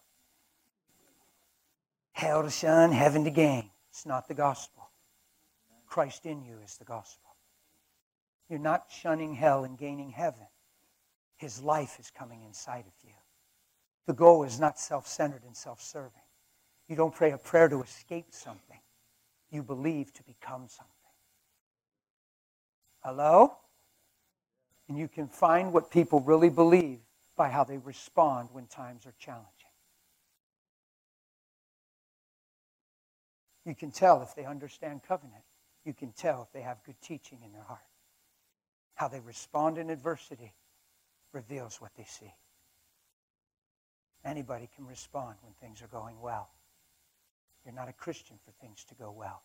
[2.12, 3.72] Hell to shun, heaven to gain.
[3.90, 4.92] It's not the gospel.
[5.88, 7.32] Christ in you is the gospel.
[8.48, 10.46] You're not shunning hell and gaining heaven.
[11.38, 13.16] His life is coming inside of you.
[14.06, 16.12] The goal is not self centered and self serving.
[16.88, 18.80] You don't pray a prayer to escape something,
[19.50, 20.94] you believe to become something.
[23.04, 23.58] Hello?
[24.88, 27.00] And you can find what people really believe
[27.36, 29.50] by how they respond when times are challenging.
[33.66, 35.44] You can tell if they understand covenant.
[35.86, 37.80] You can tell if they have good teaching in their heart.
[38.94, 40.54] How they respond in adversity
[41.34, 42.34] reveals what they see.
[44.26, 46.50] Anybody can respond when things are going well.
[47.64, 49.44] You're not a Christian for things to go well.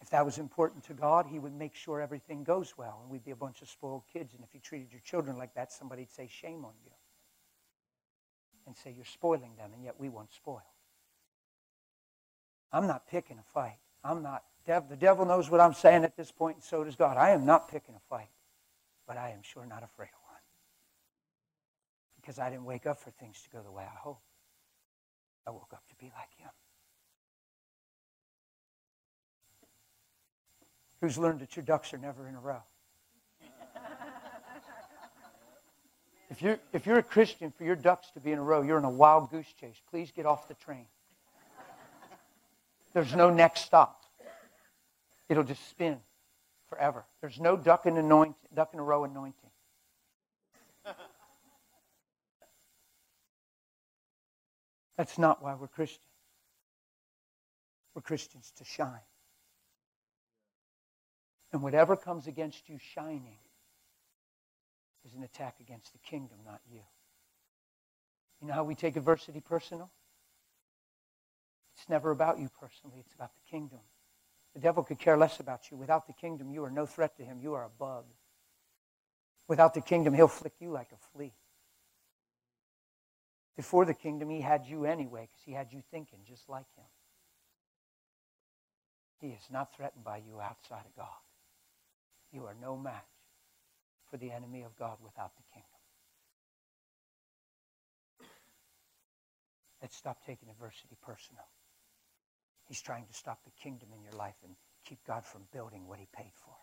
[0.00, 3.24] If that was important to God, He would make sure everything goes well, and we'd
[3.24, 4.34] be a bunch of spoiled kids.
[4.34, 6.92] And if you treated your children like that, somebody'd say, Shame on you.
[8.66, 10.60] And say, You're spoiling them, and yet we weren't spoiled.
[12.72, 13.78] I'm not picking a fight.
[14.04, 14.44] I'm not.
[14.66, 17.16] the devil knows what I'm saying at this point, and so does God.
[17.16, 18.30] I am not picking a fight,
[19.06, 20.25] but I am sure not afraid of
[22.26, 24.24] because I didn't wake up for things to go the way I hoped.
[25.46, 26.50] I woke up to be like Him.
[31.00, 32.62] Who's learned that your ducks are never in a row?
[36.28, 38.78] If you're, if you're a Christian, for your ducks to be in a row, you're
[38.78, 39.80] in a wild goose chase.
[39.88, 40.86] Please get off the train.
[42.92, 44.02] There's no next stop.
[45.28, 45.98] It'll just spin
[46.68, 47.04] forever.
[47.20, 49.45] There's no duck in, anoint, duck in a row anointing.
[54.96, 56.00] That's not why we're Christians.
[57.94, 59.00] We're Christians to shine.
[61.52, 63.38] And whatever comes against you shining
[65.06, 66.80] is an attack against the kingdom, not you.
[68.40, 69.90] You know how we take adversity personal?
[71.76, 73.80] It's never about you personally, it's about the kingdom.
[74.54, 75.76] The devil could care less about you.
[75.76, 77.40] Without the kingdom, you are no threat to him.
[77.42, 78.04] You are a bug.
[79.48, 81.34] Without the kingdom, he'll flick you like a flea.
[83.56, 86.84] Before the kingdom, he had you anyway because he had you thinking just like him.
[89.18, 91.06] He is not threatened by you outside of God.
[92.32, 93.02] You are no match
[94.10, 95.70] for the enemy of God without the kingdom.
[99.80, 101.44] Let's stop taking adversity personal.
[102.68, 105.98] He's trying to stop the kingdom in your life and keep God from building what
[105.98, 106.54] he paid for.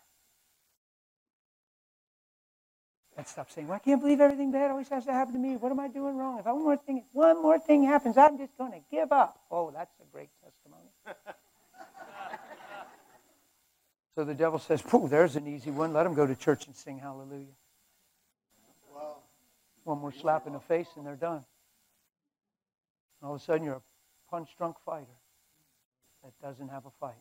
[3.15, 5.55] Let's stop saying, well, I can't believe everything bad always has to happen to me.
[5.55, 6.39] What am I doing wrong?
[6.39, 9.39] If one more thing, one more thing happens, I'm just going to give up.
[9.51, 10.89] Oh, that's a great testimony.
[14.15, 15.91] So the devil says, Pooh, there's an easy one.
[15.91, 17.47] Let him go to church and sing hallelujah.
[19.83, 21.43] One more slap in the face and they're done.
[23.21, 23.81] All of a sudden, you're a
[24.29, 25.05] punch drunk fighter
[26.23, 27.15] that doesn't have a fight.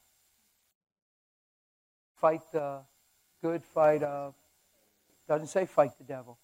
[2.20, 2.81] Fight the
[3.40, 4.35] good fight of,
[5.33, 6.38] doesn't say fight the devil.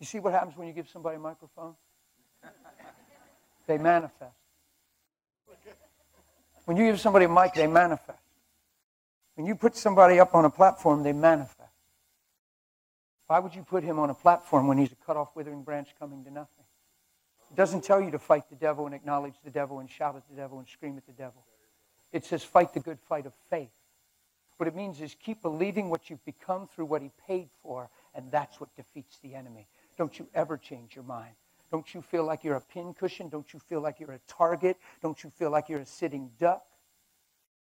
[0.00, 1.74] You see what happens when you give somebody a microphone?
[3.66, 4.32] They manifest.
[6.64, 8.18] When you give somebody a mic, they manifest.
[9.34, 11.58] When you put somebody up on a platform, they manifest.
[13.26, 15.90] Why would you put him on a platform when he's a cut off, withering branch
[15.98, 16.64] coming to nothing?
[17.50, 20.22] It doesn't tell you to fight the devil and acknowledge the devil and shout at
[20.30, 21.44] the devil and scream at the devil.
[22.12, 23.68] It says fight the good fight of faith.
[24.58, 28.30] What it means is keep believing what you've become through what he paid for, and
[28.30, 29.68] that's what defeats the enemy.
[29.96, 31.34] Don't you ever change your mind.
[31.70, 33.28] Don't you feel like you're a pincushion?
[33.28, 34.76] Don't you feel like you're a target?
[35.00, 36.64] Don't you feel like you're a sitting duck?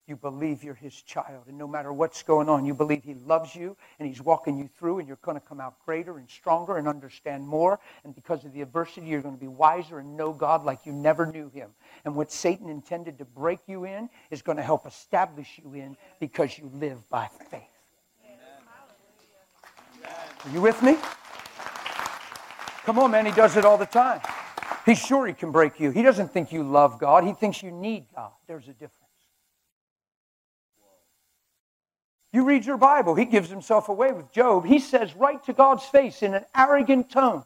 [0.08, 1.46] You believe you're his child.
[1.48, 4.70] And no matter what's going on, you believe he loves you and he's walking you
[4.78, 7.80] through, and you're going to come out greater and stronger and understand more.
[8.04, 10.92] And because of the adversity, you're going to be wiser and know God like you
[10.92, 11.72] never knew him.
[12.04, 15.98] And what Satan intended to break you in is going to help establish you in
[16.20, 17.64] because you live by faith.
[20.04, 20.98] Are you with me?
[22.84, 23.26] Come on, man.
[23.26, 24.22] He does it all the time.
[24.86, 25.90] He's sure he can break you.
[25.90, 28.32] He doesn't think you love God, he thinks you need God.
[28.46, 29.05] There's a difference.
[32.36, 34.66] You read your Bible, he gives himself away with Job.
[34.66, 37.46] He says right to God's face in an arrogant tone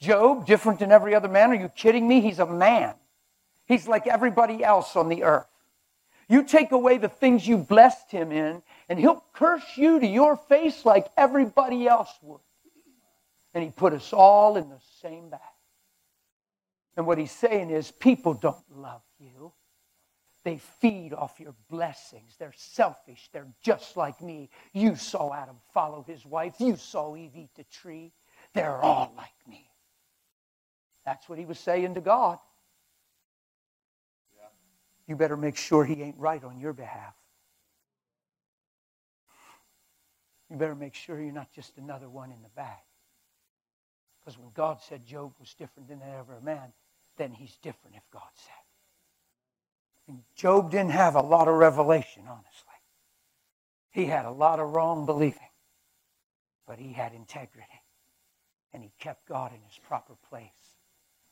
[0.00, 1.50] Job, different than every other man.
[1.50, 2.22] Are you kidding me?
[2.22, 2.94] He's a man.
[3.66, 5.46] He's like everybody else on the earth.
[6.26, 10.38] You take away the things you blessed him in, and he'll curse you to your
[10.38, 12.40] face like everybody else would.
[13.52, 15.40] And he put us all in the same bag.
[16.96, 19.52] And what he's saying is, people don't love you.
[20.48, 22.36] They feed off your blessings.
[22.38, 23.28] They're selfish.
[23.34, 24.48] They're just like me.
[24.72, 26.54] You saw Adam follow his wife.
[26.58, 28.14] You saw Eve eat the tree.
[28.54, 29.68] They're all like me.
[31.04, 32.38] That's what he was saying to God.
[35.06, 37.14] You better make sure he ain't right on your behalf.
[40.48, 42.80] You better make sure you're not just another one in the bag.
[44.24, 46.72] Because when God said Job was different than ever a man,
[47.18, 48.67] then he's different if God said.
[50.08, 52.64] And Job didn't have a lot of revelation, honestly.
[53.90, 55.50] He had a lot of wrong believing,
[56.66, 57.66] but he had integrity.
[58.72, 60.48] And he kept God in his proper place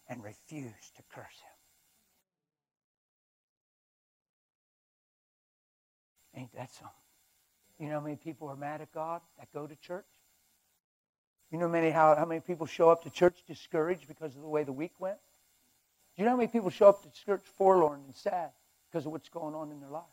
[0.08, 1.24] and refused to curse
[6.34, 6.42] him.
[6.42, 6.92] Ain't that something?
[7.78, 10.04] You know how many people are mad at God that go to church?
[11.50, 14.48] You know many how, how many people show up to church discouraged because of the
[14.48, 15.18] way the week went?
[16.16, 18.50] Do you know how many people show up to church forlorn and sad?
[18.90, 20.06] Because of what's going on in their lives.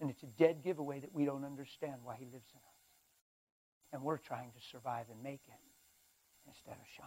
[0.00, 2.80] And it's a dead giveaway that we don't understand why he lives in us.
[3.92, 5.60] And we're trying to survive and make it
[6.46, 7.06] instead of shine.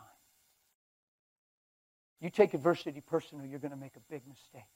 [2.22, 4.70] You take adversity personal, you're going to make a big mistake.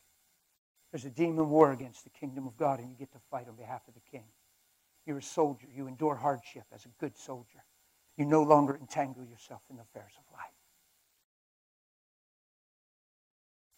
[0.92, 3.56] There's a demon war against the kingdom of God, and you get to fight on
[3.56, 4.26] behalf of the king.
[5.06, 5.68] You're a soldier.
[5.74, 7.64] You endure hardship as a good soldier.
[8.18, 10.52] You no longer entangle yourself in the affairs of life.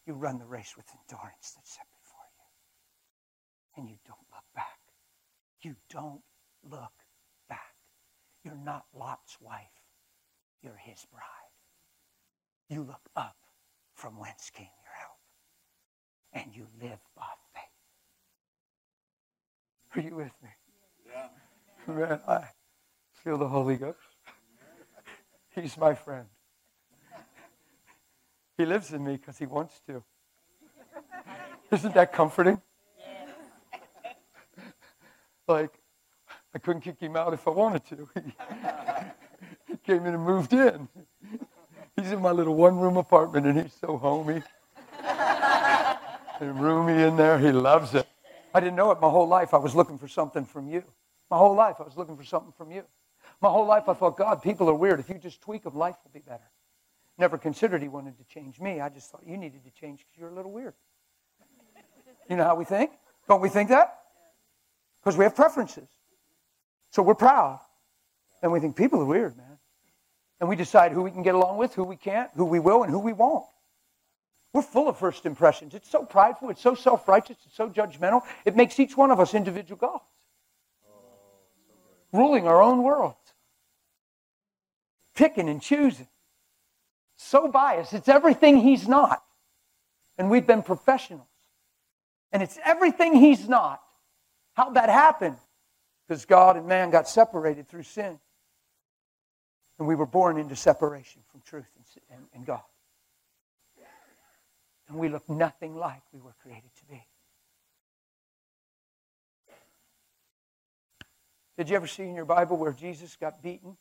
[0.08, 1.88] You run the race with endurance that's set
[3.80, 4.80] and you don't look back.
[5.62, 6.22] You don't
[6.70, 6.92] look
[7.48, 7.76] back.
[8.44, 9.68] You're not Lot's wife.
[10.62, 11.24] You're his bride.
[12.70, 13.38] You look up
[13.96, 15.18] from whence came your help.
[16.34, 17.63] And you live by faith.
[19.96, 20.50] Are you with me?
[21.08, 21.94] Yeah.
[21.94, 22.44] Man, I
[23.13, 23.98] feel the Holy Ghost.
[25.56, 26.28] He's my friend.
[28.58, 30.04] He lives in me because he wants to.
[31.72, 32.62] Isn't that comforting?
[35.50, 35.74] Like
[36.54, 38.10] I couldn't kick him out if I wanted to.
[39.68, 40.88] he came in and moved in.
[41.96, 44.42] He's in my little one room apartment and he's so homey.
[45.04, 47.38] and roomy in there.
[47.38, 48.08] He loves it.
[48.54, 49.54] I didn't know it my whole life.
[49.54, 50.84] I was looking for something from you.
[51.30, 52.84] My whole life I was looking for something from you.
[53.42, 55.00] My whole life I thought, God, people are weird.
[55.00, 56.50] If you just tweak them, life will be better.
[57.18, 58.80] Never considered he wanted to change me.
[58.80, 60.74] I just thought you needed to change because you're a little weird.
[62.30, 62.92] You know how we think?
[63.28, 63.99] Don't we think that?
[65.02, 65.88] Because we have preferences.
[66.92, 67.60] So we're proud.
[68.42, 69.58] And we think people are weird, man.
[70.40, 72.84] And we decide who we can get along with, who we can't, who we will,
[72.84, 73.46] and who we won't.
[74.54, 75.74] We're full of first impressions.
[75.74, 78.24] It's so prideful, it's so self righteous, it's so judgmental.
[78.46, 80.04] It makes each one of us individual gods,
[82.12, 83.16] ruling our own world,
[85.14, 86.08] picking and choosing.
[87.18, 89.22] So biased, it's everything he's not.
[90.18, 91.28] And we've been professionals.
[92.32, 93.82] And it's everything he's not.
[94.60, 95.38] How'd that happen?
[96.06, 98.19] Because God and man got separated through sin.
[99.78, 101.72] And we were born into separation from truth
[102.12, 102.60] and, and God.
[104.89, 107.08] And we look nothing like we were created to be.
[111.58, 113.78] Did you ever see in your Bible where Jesus got beaten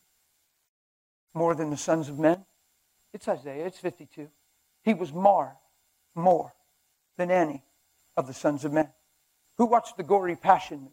[1.33, 2.45] more than the sons of men?
[3.13, 4.29] It's Isaiah, it's 52.
[4.85, 5.57] He was marred
[6.15, 6.53] more
[7.17, 7.65] than any
[8.15, 8.87] of the sons of men.
[9.59, 10.87] Who watched the gory passion?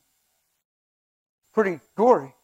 [1.55, 2.35] Pretty gory.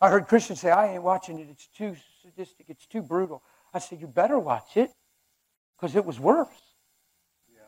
[0.00, 1.48] I heard Christians say, I ain't watching it.
[1.50, 2.66] It's too sadistic.
[2.68, 3.42] It's too brutal.
[3.74, 4.90] I said, You better watch it
[5.76, 6.46] because it was worse.
[7.52, 7.62] Yeah.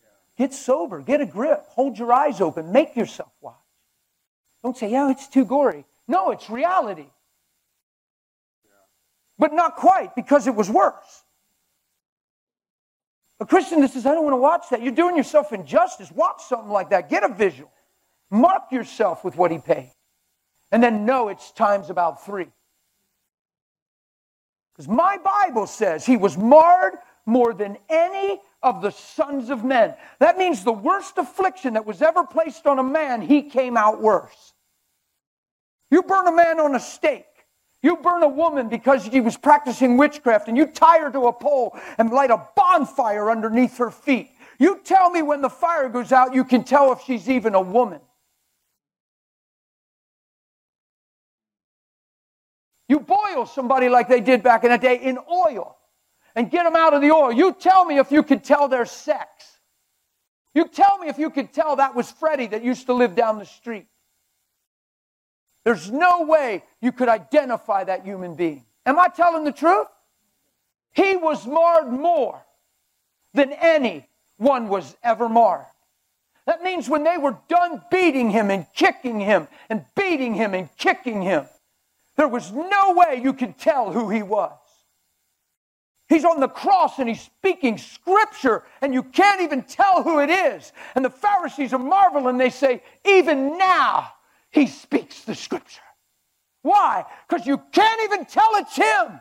[0.00, 0.08] Yeah.
[0.46, 1.00] Get sober.
[1.00, 1.64] Get a grip.
[1.70, 2.70] Hold your eyes open.
[2.70, 3.56] Make yourself watch.
[4.62, 5.84] Don't say, Yeah, it's too gory.
[6.06, 7.10] No, it's reality.
[8.64, 8.70] Yeah.
[9.36, 11.24] But not quite because it was worse.
[13.38, 16.10] A Christian that says, I don't want to watch that, you're doing yourself injustice.
[16.10, 17.10] Watch something like that.
[17.10, 17.70] Get a visual.
[18.30, 19.92] Mark yourself with what he paid.
[20.72, 22.48] And then know it's times about three.
[24.72, 26.94] Because my Bible says he was marred
[27.24, 29.94] more than any of the sons of men.
[30.18, 34.00] That means the worst affliction that was ever placed on a man, he came out
[34.00, 34.54] worse.
[35.90, 37.24] You burn a man on a stake.
[37.82, 41.32] You burn a woman because she was practicing witchcraft and you tie her to a
[41.32, 44.30] pole and light a bonfire underneath her feet.
[44.58, 47.60] You tell me when the fire goes out, you can tell if she's even a
[47.60, 48.00] woman.
[52.88, 55.76] You boil somebody like they did back in the day in oil
[56.34, 57.32] and get them out of the oil.
[57.32, 59.58] You tell me if you could tell their sex.
[60.54, 63.38] You tell me if you could tell that was Freddie that used to live down
[63.38, 63.86] the street.
[65.66, 68.64] There's no way you could identify that human being.
[68.86, 69.88] Am I telling the truth?
[70.92, 72.40] He was marred more
[73.34, 75.66] than any one was ever marred.
[76.46, 80.68] That means when they were done beating him and kicking him and beating him and
[80.76, 81.46] kicking him,
[82.14, 84.56] there was no way you could tell who he was.
[86.08, 90.30] He's on the cross and he's speaking scripture, and you can't even tell who it
[90.30, 90.72] is.
[90.94, 92.38] And the Pharisees are marveling.
[92.38, 94.12] They say, Even now,
[94.56, 95.82] he speaks the scripture.
[96.62, 97.04] Why?
[97.28, 99.20] Because you can't even tell it's him.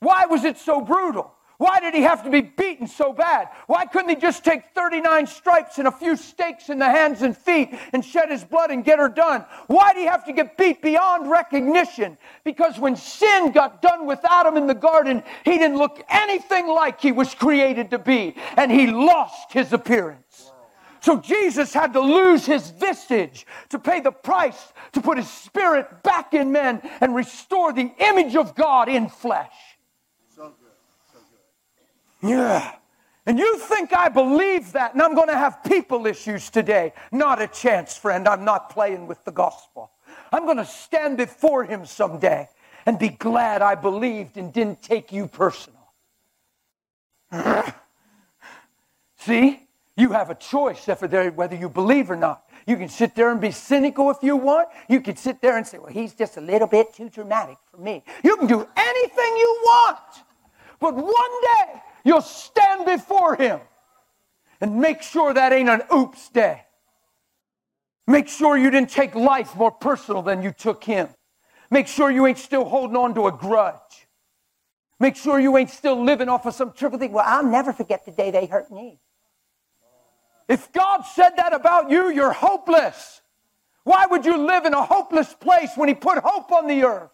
[0.00, 1.30] Why was it so brutal?
[1.58, 3.48] Why did he have to be beaten so bad?
[3.66, 7.36] Why couldn't he just take 39 stripes and a few stakes in the hands and
[7.36, 9.44] feet and shed his blood and get her done?
[9.66, 12.16] Why did he have to get beat beyond recognition?
[12.44, 16.98] Because when sin got done with Adam in the garden, he didn't look anything like
[16.98, 20.50] he was created to be, and he lost his appearance.
[21.04, 26.02] So Jesus had to lose his visage to pay the price to put his spirit
[26.02, 29.52] back in men and restore the image of God in flesh.
[30.34, 30.72] So good.
[31.12, 31.18] So
[32.22, 32.30] good.
[32.30, 32.72] Yeah.
[33.26, 36.94] And you think I believe that and I'm going to have people issues today?
[37.12, 38.26] Not a chance, friend.
[38.26, 39.90] I'm not playing with the gospel.
[40.32, 42.48] I'm going to stand before him someday
[42.86, 45.92] and be glad I believed and didn't take you personal.
[49.18, 49.63] See?
[49.96, 52.44] You have a choice whether you believe or not.
[52.66, 54.68] You can sit there and be cynical if you want.
[54.88, 57.76] You can sit there and say, well, he's just a little bit too dramatic for
[57.76, 58.02] me.
[58.24, 59.98] You can do anything you want.
[60.80, 63.60] But one day, you'll stand before him
[64.60, 66.62] and make sure that ain't an oops day.
[68.06, 71.08] Make sure you didn't take life more personal than you took him.
[71.70, 74.08] Make sure you ain't still holding on to a grudge.
[74.98, 77.12] Make sure you ain't still living off of some trivial thing.
[77.12, 79.00] Well, I'll never forget the day they hurt me.
[80.48, 83.22] If God said that about you, you're hopeless.
[83.84, 87.10] Why would you live in a hopeless place when He put hope on the earth?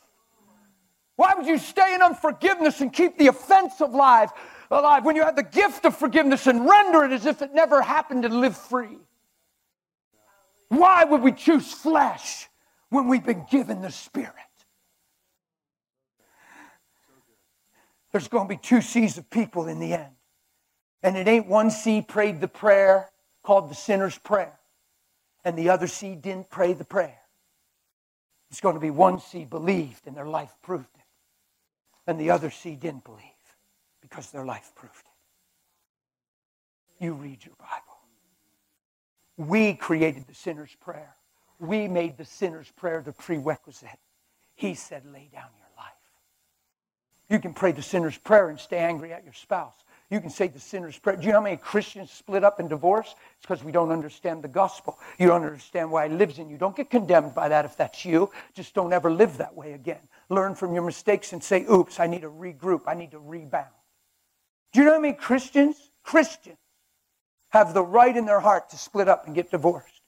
[1.16, 4.30] Why would you stay in unforgiveness and keep the offense alive,
[4.70, 7.82] alive when you have the gift of forgiveness and render it as if it never
[7.82, 8.96] happened and live free?
[10.68, 12.48] Why would we choose flesh
[12.88, 14.34] when we've been given the Spirit?
[18.12, 20.14] There's going to be two seas of people in the end.
[21.02, 23.09] And it ain't one sea prayed the prayer
[23.42, 24.58] called the sinner's prayer.
[25.44, 27.18] And the other seed didn't pray the prayer.
[28.50, 31.04] It's going to be one seed believed and their life proved it.
[32.06, 33.24] And the other seed didn't believe
[34.02, 34.94] because their life proved
[36.98, 37.04] it.
[37.04, 37.80] You read your Bible.
[39.36, 41.14] We created the sinner's prayer.
[41.58, 43.98] We made the sinner's prayer the prerequisite.
[44.54, 45.86] He said, lay down your life.
[47.30, 49.76] You can pray the sinner's prayer and stay angry at your spouse.
[50.10, 51.16] You can say the sinner's prayer.
[51.16, 53.14] Do you know how many Christians split up and divorce?
[53.36, 54.98] It's because we don't understand the gospel.
[55.18, 56.58] You don't understand why it lives in you.
[56.58, 58.30] Don't get condemned by that if that's you.
[58.54, 60.00] Just don't ever live that way again.
[60.28, 62.82] Learn from your mistakes and say, oops, I need to regroup.
[62.86, 63.70] I need to rebound.
[64.72, 66.58] Do you know how many Christians, Christians,
[67.50, 70.02] have the right in their heart to split up and get divorced.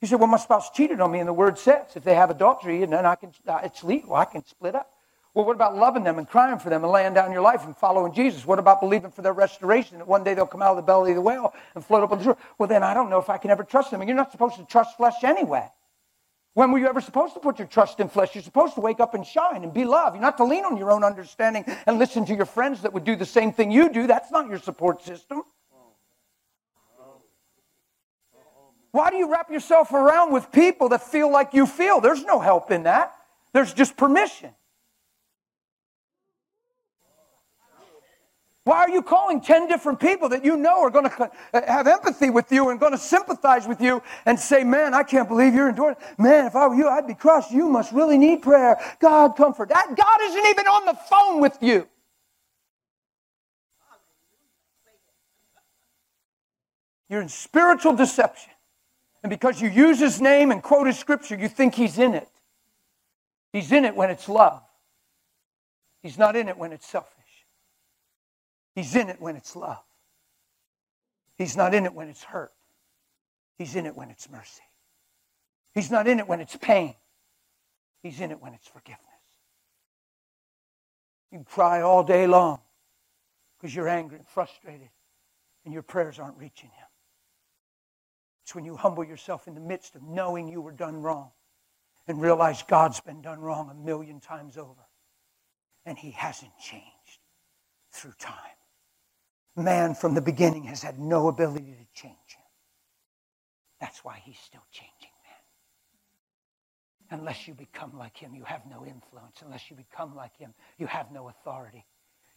[0.00, 2.30] You say, well, my spouse cheated on me, and the word says if they have
[2.30, 4.92] adultery, and then I can, uh, it's legal, I can split up.
[5.38, 7.76] Well, what about loving them and crying for them and laying down your life and
[7.76, 8.44] following Jesus?
[8.44, 11.12] What about believing for their restoration that one day they'll come out of the belly
[11.12, 12.36] of the whale and float up on the shore?
[12.58, 14.00] Well, then I don't know if I can ever trust them.
[14.00, 15.70] And you're not supposed to trust flesh anyway.
[16.54, 18.34] When were you ever supposed to put your trust in flesh?
[18.34, 20.16] You're supposed to wake up and shine and be loved.
[20.16, 23.04] You're not to lean on your own understanding and listen to your friends that would
[23.04, 24.08] do the same thing you do.
[24.08, 25.44] That's not your support system.
[28.90, 32.00] Why do you wrap yourself around with people that feel like you feel?
[32.00, 33.14] There's no help in that.
[33.52, 34.50] There's just permission.
[38.68, 41.86] Why are you calling 10 different people that you know are going to uh, have
[41.86, 45.54] empathy with you and going to sympathize with you and say, Man, I can't believe
[45.54, 45.96] you're enduring.
[46.18, 47.50] Man, if I were you, I'd be crushed.
[47.50, 48.78] You must really need prayer.
[49.00, 49.70] God, comfort.
[49.70, 51.88] That God isn't even on the phone with you.
[57.08, 58.52] You're in spiritual deception.
[59.22, 62.28] And because you use his name and quote his scripture, you think he's in it.
[63.50, 64.60] He's in it when it's love.
[66.02, 67.14] He's not in it when it's selfish.
[68.78, 69.82] He's in it when it's love.
[71.36, 72.52] He's not in it when it's hurt.
[73.56, 74.62] He's in it when it's mercy.
[75.74, 76.94] He's not in it when it's pain.
[78.04, 79.02] He's in it when it's forgiveness.
[81.32, 82.60] You cry all day long
[83.56, 84.90] because you're angry and frustrated
[85.64, 86.86] and your prayers aren't reaching him.
[88.44, 91.32] It's when you humble yourself in the midst of knowing you were done wrong
[92.06, 94.86] and realize God's been done wrong a million times over.
[95.84, 96.84] And he hasn't changed
[97.90, 98.36] through time.
[99.56, 102.44] Man from the beginning has had no ability to change him.
[103.80, 105.10] That's why he's still changing
[107.10, 107.20] man.
[107.20, 109.42] Unless you become like him, you have no influence.
[109.44, 111.86] Unless you become like him, you have no authority.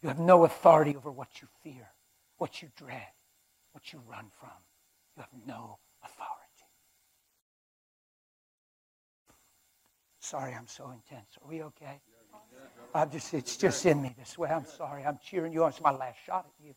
[0.02, 1.88] You have no authority over what you fear,
[2.38, 3.06] what you dread,
[3.72, 4.50] what you run from.
[5.16, 6.42] You have no authority.
[10.20, 11.26] Sorry, I'm so intense.
[11.42, 12.00] Are we okay?
[12.94, 14.48] I'm just, it's just in me this way.
[14.50, 15.04] I'm sorry.
[15.04, 15.70] I'm cheering you on.
[15.70, 16.74] It's my last shot at you.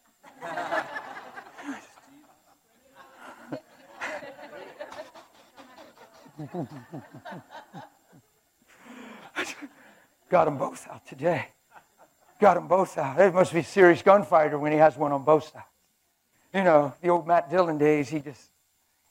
[10.29, 11.47] Got them both out today.
[12.39, 13.19] Got them both out.
[13.19, 15.65] It must be a serious gunfighter when he has one on both sides.
[16.53, 18.41] You know, the old Matt Dillon days, he just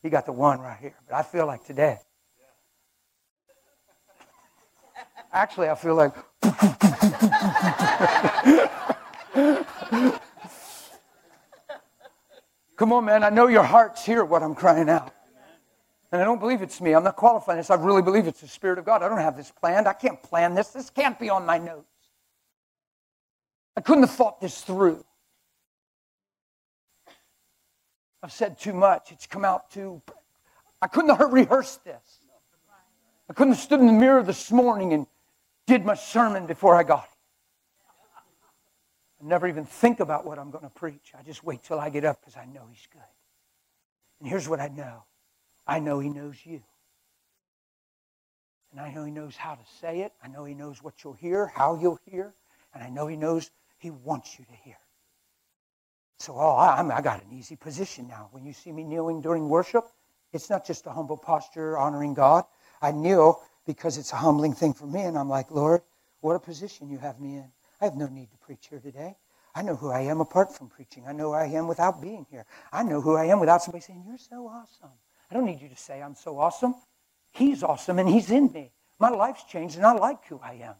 [0.02, 0.94] he got the one right here.
[1.08, 1.98] But I feel like today.
[5.32, 6.14] Actually, I feel like.
[12.84, 13.24] Come on, man.
[13.24, 15.10] I know your hearts hear what I'm crying out.
[16.12, 16.92] And I don't believe it's me.
[16.92, 17.70] I'm not qualifying this.
[17.70, 19.02] I really believe it's the Spirit of God.
[19.02, 19.88] I don't have this planned.
[19.88, 20.68] I can't plan this.
[20.68, 21.88] This can't be on my notes.
[23.74, 25.02] I couldn't have thought this through.
[28.22, 29.12] I've said too much.
[29.12, 30.02] It's come out too.
[30.82, 32.20] I couldn't have rehearsed this.
[33.30, 35.06] I couldn't have stood in the mirror this morning and
[35.66, 37.13] did my sermon before I got it.
[39.24, 41.12] Never even think about what I'm going to preach.
[41.18, 43.00] I just wait till I get up because I know He's good.
[44.20, 45.04] And here's what I know
[45.66, 46.62] I know He knows you.
[48.70, 50.12] And I know He knows how to say it.
[50.22, 52.34] I know He knows what you'll hear, how you'll hear.
[52.74, 54.76] And I know He knows He wants you to hear.
[56.18, 58.28] So, oh, I, I got an easy position now.
[58.30, 59.84] When you see me kneeling during worship,
[60.34, 62.44] it's not just a humble posture honoring God.
[62.82, 65.80] I kneel because it's a humbling thing for me, and I'm like, Lord,
[66.20, 67.50] what a position you have me in.
[67.84, 69.14] I have no need to preach here today.
[69.54, 71.04] I know who I am apart from preaching.
[71.06, 72.46] I know who I am without being here.
[72.72, 74.88] I know who I am without somebody saying, You're so awesome.
[75.30, 76.74] I don't need you to say I'm so awesome.
[77.30, 78.72] He's awesome and He's in me.
[78.98, 80.76] My life's changed and I like who I am.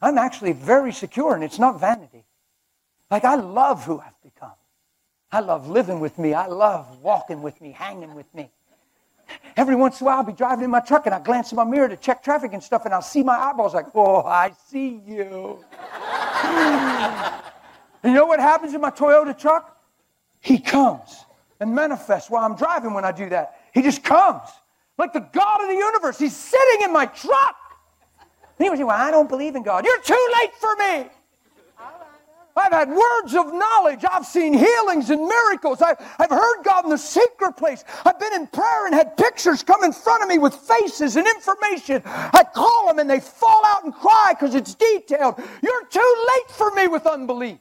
[0.00, 2.24] I'm actually very secure and it's not vanity.
[3.10, 4.54] Like I love who I've become.
[5.32, 6.32] I love living with me.
[6.32, 8.52] I love walking with me, hanging with me.
[9.56, 11.56] Every once in a while, I'll be driving in my truck and I glance in
[11.56, 14.52] my mirror to check traffic and stuff, and I'll see my eyeballs like, oh, I
[14.68, 15.64] see you.
[18.04, 19.76] You know what happens in my Toyota truck?
[20.40, 21.24] He comes
[21.60, 23.60] and manifests while I'm driving when I do that.
[23.72, 24.42] He just comes.
[24.98, 26.18] Like the God of the universe.
[26.18, 27.56] He's sitting in my truck.
[28.58, 29.84] And he was saying, Well, I don't believe in God.
[29.84, 31.10] You're too late for me.
[32.56, 34.04] I've had words of knowledge.
[34.10, 35.82] I've seen healings and miracles.
[35.82, 37.84] I've, I've heard God in the secret place.
[38.04, 41.26] I've been in prayer and had pictures come in front of me with faces and
[41.26, 42.00] information.
[42.06, 45.38] I call them and they fall out and cry because it's detailed.
[45.62, 47.58] You're too late for me with unbelief.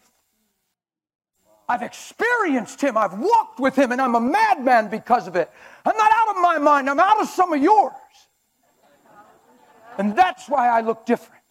[1.67, 2.95] I've experienced Him.
[2.95, 5.51] I've walked with Him and I'm a madman because of it.
[5.83, 6.89] I'm not out of my mind.
[6.89, 7.93] I'm out of some of yours.
[9.97, 11.41] And that's why I look different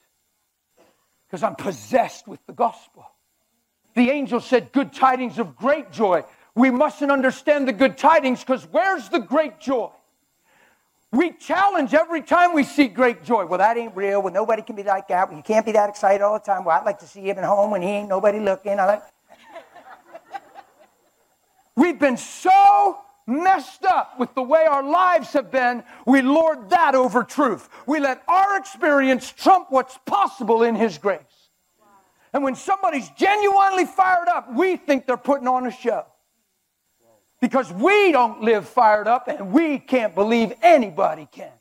[1.26, 3.04] because I'm possessed with the gospel.
[3.94, 6.24] The angel said, Good tidings of great joy.
[6.54, 9.90] we mustn't understand the good tidings because where's the great joy?
[11.12, 13.46] We challenge every time we see great joy.
[13.46, 14.20] Well, that ain't real.
[14.20, 15.28] Well, nobody can be like that.
[15.28, 16.64] Well, you can't be that excited all the time.
[16.64, 18.80] Well, I'd like to see him at home when he ain't nobody looking.
[18.80, 19.02] I like.
[21.76, 26.94] We've been so messed up with the way our lives have been, we lord that
[26.94, 27.68] over truth.
[27.86, 31.43] We let our experience trump what's possible in His grace.
[32.34, 36.04] And when somebody's genuinely fired up, we think they're putting on a show.
[37.40, 41.52] Because we don't live fired up and we can't believe anybody can.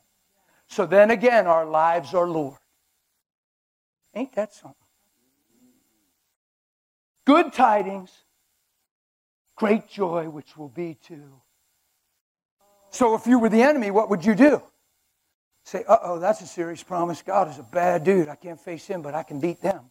[0.66, 2.58] So then again, our lives are lured.
[4.14, 4.76] Ain't that something?
[7.24, 8.10] Good tidings,
[9.56, 11.40] great joy, which will be to
[12.94, 14.62] so if you were the enemy, what would you do?
[15.64, 17.22] Say, uh oh, that's a serious promise.
[17.22, 18.28] God is a bad dude.
[18.28, 19.90] I can't face him, but I can beat them.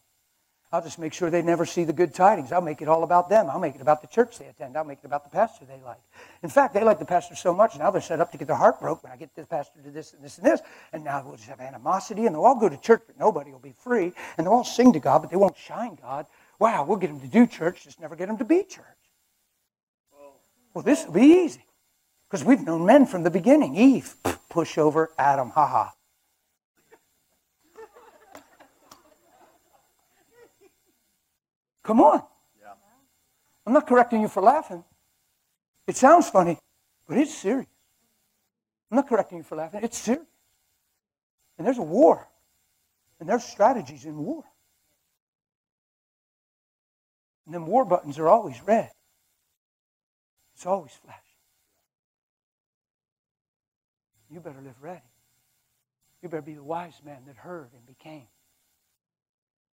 [0.74, 2.50] I'll just make sure they never see the good tidings.
[2.50, 3.48] I'll make it all about them.
[3.48, 4.76] I'll make it about the church they attend.
[4.76, 6.00] I'll make it about the pastor they like.
[6.42, 8.56] In fact, they like the pastor so much, now they're set up to get their
[8.56, 10.62] heart broke when I get this pastor to this and this and this.
[10.92, 13.60] And now we'll just have animosity, and they'll all go to church, but nobody will
[13.60, 14.12] be free.
[14.36, 16.26] And they'll all sing to God, but they won't shine God.
[16.58, 18.84] Wow, we'll get them to do church, just never get them to be church.
[20.74, 21.64] Well, this will be easy.
[22.28, 23.76] Because we've known men from the beginning.
[23.76, 24.16] Eve,
[24.50, 25.90] push over Adam, haha.
[31.84, 32.22] Come on.
[32.60, 32.72] Yeah.
[33.66, 34.82] I'm not correcting you for laughing.
[35.86, 36.58] It sounds funny,
[37.06, 37.68] but it's serious.
[38.90, 39.80] I'm not correcting you for laughing.
[39.84, 40.26] It's serious.
[41.58, 42.26] And there's a war.
[43.20, 44.42] And there's strategies in war.
[47.46, 48.90] And then war buttons are always red.
[50.54, 51.20] It's always flashing.
[54.30, 55.02] You better live ready.
[56.22, 58.26] You better be the wise man that heard and became.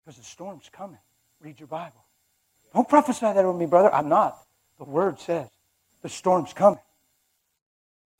[0.04, 0.98] Because the storm's coming.
[1.40, 2.04] Read your Bible.
[2.74, 3.92] Don't prophesy that over me, brother.
[3.92, 4.38] I'm not.
[4.78, 5.48] The word says
[6.02, 6.80] the storm's coming.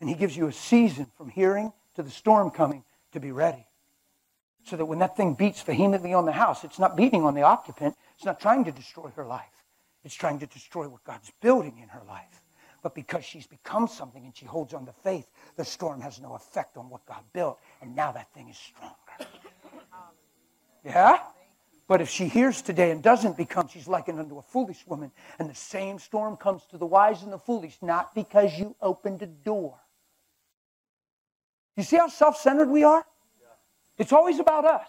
[0.00, 3.66] And he gives you a season from hearing to the storm coming to be ready.
[4.64, 7.42] So that when that thing beats vehemently on the house, it's not beating on the
[7.42, 7.94] occupant.
[8.16, 9.64] It's not trying to destroy her life.
[10.04, 12.42] It's trying to destroy what God's building in her life.
[12.82, 16.34] But because she's become something and she holds on to faith, the storm has no
[16.34, 17.58] effect on what God built.
[17.82, 19.30] And now that thing is stronger.
[20.84, 21.18] Yeah?
[21.91, 25.11] But if she hears today and doesn't become, she's likened unto a foolish woman.
[25.41, 29.22] And the same storm comes to the wise and the foolish, not because you opened
[29.22, 29.76] a door.
[31.76, 33.05] You see how self centered we are?
[33.99, 34.86] It's always about us.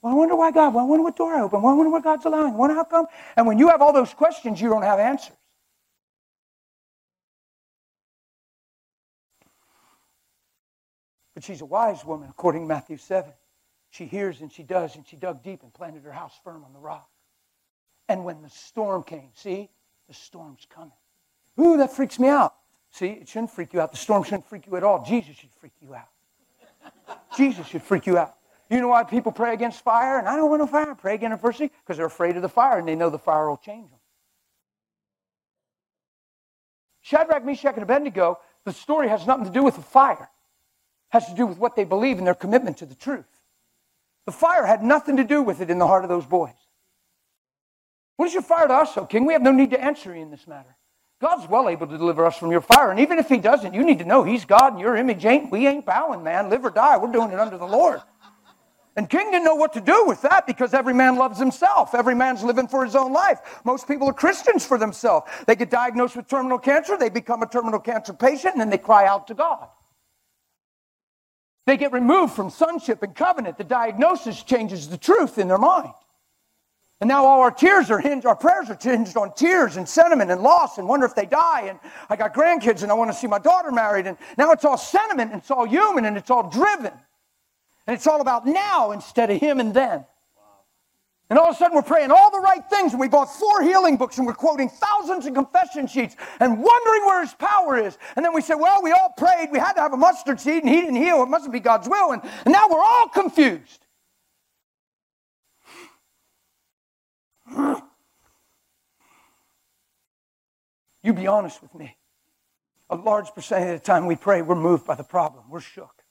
[0.00, 0.72] Well, I wonder why God.
[0.72, 1.62] Well, I wonder what door I opened.
[1.62, 2.54] Well, I wonder what God's allowing.
[2.54, 3.04] I wonder how come.
[3.36, 5.36] And when you have all those questions, you don't have answers.
[11.34, 13.30] But she's a wise woman, according to Matthew 7.
[13.90, 16.72] She hears and she does, and she dug deep and planted her house firm on
[16.72, 17.08] the rock.
[18.08, 19.70] And when the storm came, see,
[20.08, 20.92] the storm's coming.
[21.60, 22.54] Ooh, that freaks me out.
[22.90, 23.92] See, it shouldn't freak you out.
[23.92, 25.04] The storm shouldn't freak you at all.
[25.04, 26.08] Jesus should freak you out.
[27.36, 28.34] Jesus should freak you out.
[28.70, 30.18] You know why people pray against fire?
[30.18, 30.94] And I don't want no fire.
[30.94, 33.56] Pray against adversity because they're afraid of the fire and they know the fire will
[33.56, 33.98] change them.
[37.00, 40.28] Shadrach, Meshach, and Abednego, the story has nothing to do with the fire It
[41.08, 43.37] has to do with what they believe and their commitment to the truth.
[44.28, 46.52] The fire had nothing to do with it in the heart of those boys.
[48.16, 49.24] What is your fire to us, O king?
[49.24, 50.76] We have no need to answer you in this matter.
[51.18, 52.90] God's well able to deliver us from your fire.
[52.90, 55.50] And even if he doesn't, you need to know he's God and your image ain't.
[55.50, 56.50] We ain't bowing, man.
[56.50, 56.98] Live or die.
[56.98, 58.02] We're doing it under the Lord.
[58.96, 61.94] And King didn't know what to do with that because every man loves himself.
[61.94, 63.62] Every man's living for his own life.
[63.64, 65.30] Most people are Christians for themselves.
[65.46, 68.76] They get diagnosed with terminal cancer, they become a terminal cancer patient, and then they
[68.76, 69.68] cry out to God.
[71.68, 73.58] They get removed from sonship and covenant.
[73.58, 75.92] The diagnosis changes the truth in their mind.
[77.02, 80.30] And now all our tears are hinged, our prayers are hinged on tears and sentiment
[80.30, 81.66] and loss and wonder if they die.
[81.68, 84.06] And I got grandkids and I want to see my daughter married.
[84.06, 86.92] And now it's all sentiment and it's all human and it's all driven.
[87.86, 90.06] And it's all about now instead of him and then.
[91.30, 93.62] And all of a sudden, we're praying all the right things, and we bought four
[93.62, 97.98] healing books, and we're quoting thousands of confession sheets and wondering where His power is.
[98.16, 100.62] And then we say, Well, we all prayed, we had to have a mustard seed,
[100.62, 101.22] and He didn't heal.
[101.22, 102.12] It must be God's will.
[102.12, 103.84] And, and now we're all confused.
[111.00, 111.96] You be honest with me.
[112.90, 115.44] A large percentage of the time we pray, we're moved by the problem.
[115.48, 116.02] We're shook.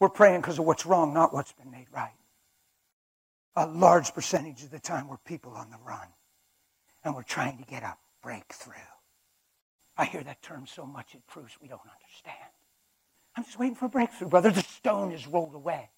[0.00, 2.12] We're praying because of what's wrong, not what's been made right
[3.56, 6.08] a large percentage of the time we're people on the run
[7.04, 8.74] and we're trying to get a breakthrough.
[9.96, 12.50] I hear that term so much it proves we don't understand.
[13.36, 14.50] I'm just waiting for a breakthrough, brother.
[14.50, 15.90] The stone is rolled away.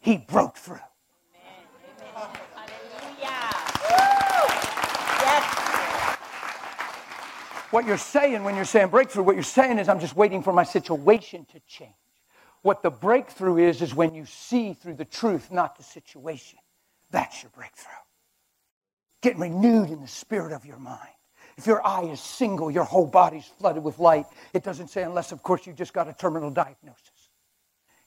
[0.00, 0.76] He broke through.
[1.34, 1.66] Amen.
[2.56, 3.16] Amen.
[3.20, 3.70] Yes.
[7.70, 10.52] What you're saying when you're saying breakthrough, what you're saying is, I'm just waiting for
[10.52, 11.92] my situation to change.
[12.62, 16.58] What the breakthrough is, is when you see through the truth, not the situation.
[17.10, 17.92] That's your breakthrough.
[19.22, 21.08] Getting renewed in the spirit of your mind.
[21.56, 24.26] If your eye is single, your whole body's flooded with light.
[24.54, 27.28] It doesn't say, unless, of course, you just got a terminal diagnosis.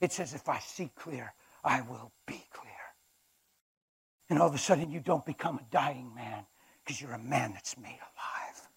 [0.00, 1.32] It says, if I see clear,
[1.62, 2.72] I will be clear.
[4.28, 6.46] And all of a sudden, you don't become a dying man
[6.82, 8.68] because you're a man that's made alive.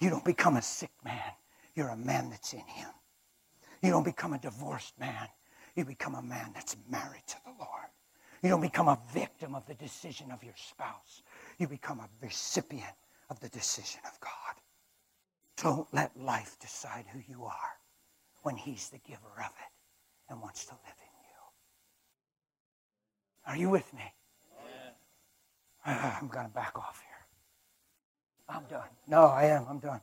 [0.00, 1.32] You don't become a sick man,
[1.74, 2.88] you're a man that's in him.
[3.82, 5.28] You don't become a divorced man,
[5.74, 7.88] you become a man that's married to the Lord.
[8.42, 11.22] You don't become a victim of the decision of your spouse,
[11.58, 12.94] you become a recipient
[13.30, 14.30] of the decision of God.
[15.56, 17.78] Don't let life decide who you are
[18.42, 19.72] when He's the giver of it
[20.28, 21.06] and wants to live in
[23.48, 23.52] you.
[23.52, 24.12] Are you with me?
[25.86, 28.56] Ah, I'm going to back off here.
[28.56, 28.88] I'm done.
[29.06, 29.66] No, I am.
[29.68, 30.00] I'm done.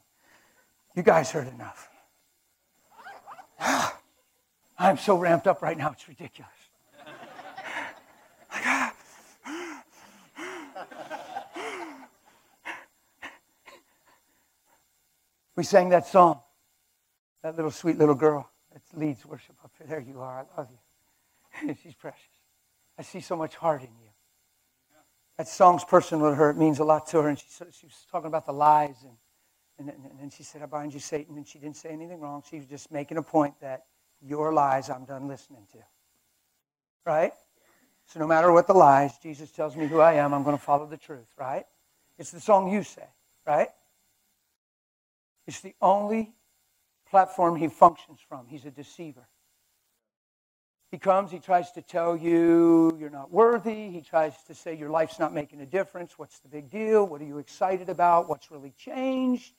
[0.95, 1.89] You guys heard enough.
[4.79, 6.51] I'm so ramped up right now, it's ridiculous.
[15.55, 16.39] We sang that song.
[17.43, 19.87] That little sweet little girl that leads worship up here.
[19.87, 20.45] There you are.
[20.55, 21.75] I love you.
[21.83, 22.19] She's precious.
[22.97, 24.09] I see so much heart in you.
[25.37, 26.51] That song's personal to her.
[26.51, 27.29] It means a lot to her.
[27.29, 28.95] And she, she was talking about the lies.
[29.03, 29.17] And,
[29.79, 31.35] and, and, and she said, I bind you, Satan.
[31.37, 32.43] And she didn't say anything wrong.
[32.49, 33.85] She was just making a point that
[34.21, 35.79] your lies I'm done listening to.
[37.05, 37.33] Right?
[38.05, 40.33] So no matter what the lies, Jesus tells me who I am.
[40.33, 41.27] I'm going to follow the truth.
[41.37, 41.65] Right?
[42.17, 43.07] It's the song you say.
[43.45, 43.69] Right?
[45.47, 46.33] It's the only
[47.09, 48.47] platform he functions from.
[48.47, 49.27] He's a deceiver.
[50.91, 53.89] He comes, he tries to tell you you're not worthy.
[53.89, 56.19] He tries to say your life's not making a difference.
[56.19, 57.07] What's the big deal?
[57.07, 58.29] What are you excited about?
[58.29, 59.53] What's really changed?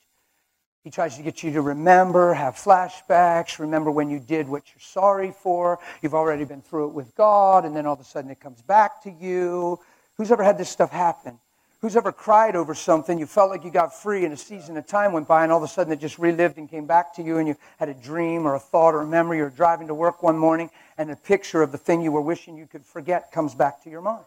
[0.85, 4.79] He tries to get you to remember, have flashbacks, remember when you did what you're
[4.79, 5.79] sorry for.
[6.01, 8.61] You've already been through it with God, and then all of a sudden it comes
[8.61, 9.79] back to you.
[10.15, 11.39] Who's ever had this stuff happen?
[11.85, 13.19] Who's ever cried over something?
[13.19, 15.59] You felt like you got free and a season of time went by and all
[15.59, 17.93] of a sudden it just relived and came back to you and you had a
[17.93, 21.15] dream or a thought or a memory or driving to work one morning and a
[21.15, 24.25] picture of the thing you were wishing you could forget comes back to your mind.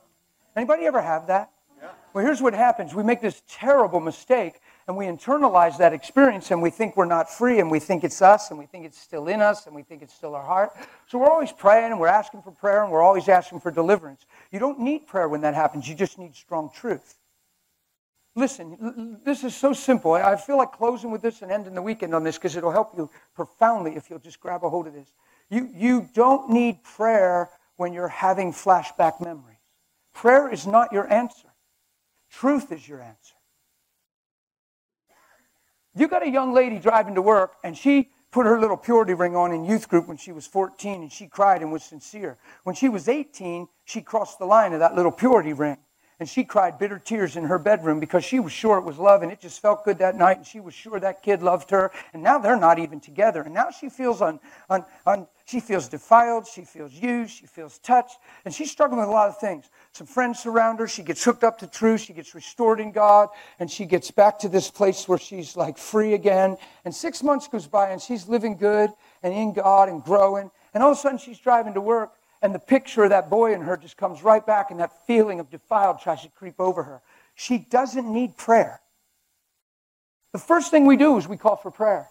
[0.55, 1.51] Anybody ever have that?
[1.83, 1.89] Yeah.
[2.15, 2.95] Well, here's what happens.
[2.95, 7.29] We make this terrible mistake and we internalize that experience and we think we're not
[7.29, 9.83] free and we think it's us and we think it's still in us and we
[9.83, 10.71] think it's still our heart.
[11.09, 14.27] So we're always praying and we're asking for prayer and we're always asking for deliverance.
[14.53, 15.89] You don't need prayer when that happens.
[15.89, 17.17] You just need strong truth.
[18.39, 20.13] Listen, this is so simple.
[20.13, 22.97] I feel like closing with this and ending the weekend on this because it'll help
[22.97, 25.13] you profoundly if you'll just grab a hold of this.
[25.51, 29.59] You, you don't need prayer when you're having flashback memories.
[30.15, 31.49] Prayer is not your answer,
[32.31, 33.35] truth is your answer.
[35.97, 39.35] You got a young lady driving to work and she put her little purity ring
[39.35, 42.39] on in youth group when she was 14 and she cried and was sincere.
[42.63, 45.79] When she was 18, she crossed the line of that little purity ring
[46.21, 49.23] and she cried bitter tears in her bedroom because she was sure it was love
[49.23, 51.93] and it just felt good that night and she was sure that kid loved her.
[52.13, 53.43] And now they're not even together.
[53.43, 57.79] And now she feels un, un, un, she feels defiled she feels used she feels
[57.79, 59.71] touched and she's struggling with a lot of things.
[59.93, 60.89] Some friends surround her.
[60.89, 62.01] She gets hooked up to truth.
[62.01, 63.29] She gets restored in god
[63.61, 66.57] and she gets back to this place where she's like free again.
[66.85, 68.91] And six months goes by and she's living good
[69.23, 70.51] and in god and growing.
[70.75, 73.55] And all of a sudden she's driving to work and the picture of that boy
[73.55, 76.83] in her just comes right back, and that feeling of defiled tries to creep over
[76.83, 77.03] her.
[77.35, 78.81] She doesn't need prayer.
[80.33, 82.09] The first thing we do is we call for prayer.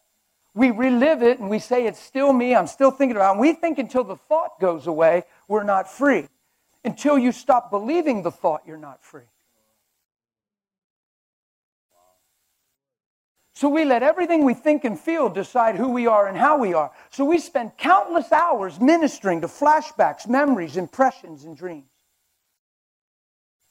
[0.54, 3.32] We relive it and we say, It's still me, I'm still thinking about it.
[3.34, 6.28] And we think until the thought goes away, we're not free.
[6.84, 9.30] Until you stop believing the thought, you're not free.
[13.58, 16.76] So we let everything we think and feel decide who we are and how we
[16.76, 16.92] are.
[17.10, 21.90] So we spend countless hours ministering to flashbacks, memories, impressions, and dreams.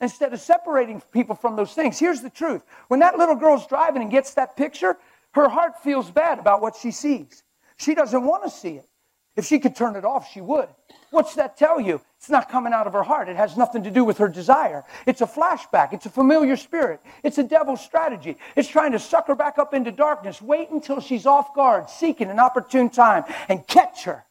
[0.01, 2.62] Instead of separating people from those things, here's the truth.
[2.89, 4.97] When that little girl's driving and gets that picture,
[5.34, 7.45] her heart feels bad about what she sees.
[7.76, 8.89] She doesn't want to see it.
[9.37, 10.68] If she could turn it off, she would.
[11.16, 12.02] What's that tell you?
[12.18, 13.30] It's not coming out of her heart.
[13.30, 14.84] It has nothing to do with her desire.
[15.06, 15.94] It's a flashback.
[15.94, 17.00] It's a familiar spirit.
[17.22, 18.36] It's a devil's strategy.
[18.54, 20.42] It's trying to suck her back up into darkness.
[20.42, 24.26] Wait until she's off guard, seeking an opportune time, and catch her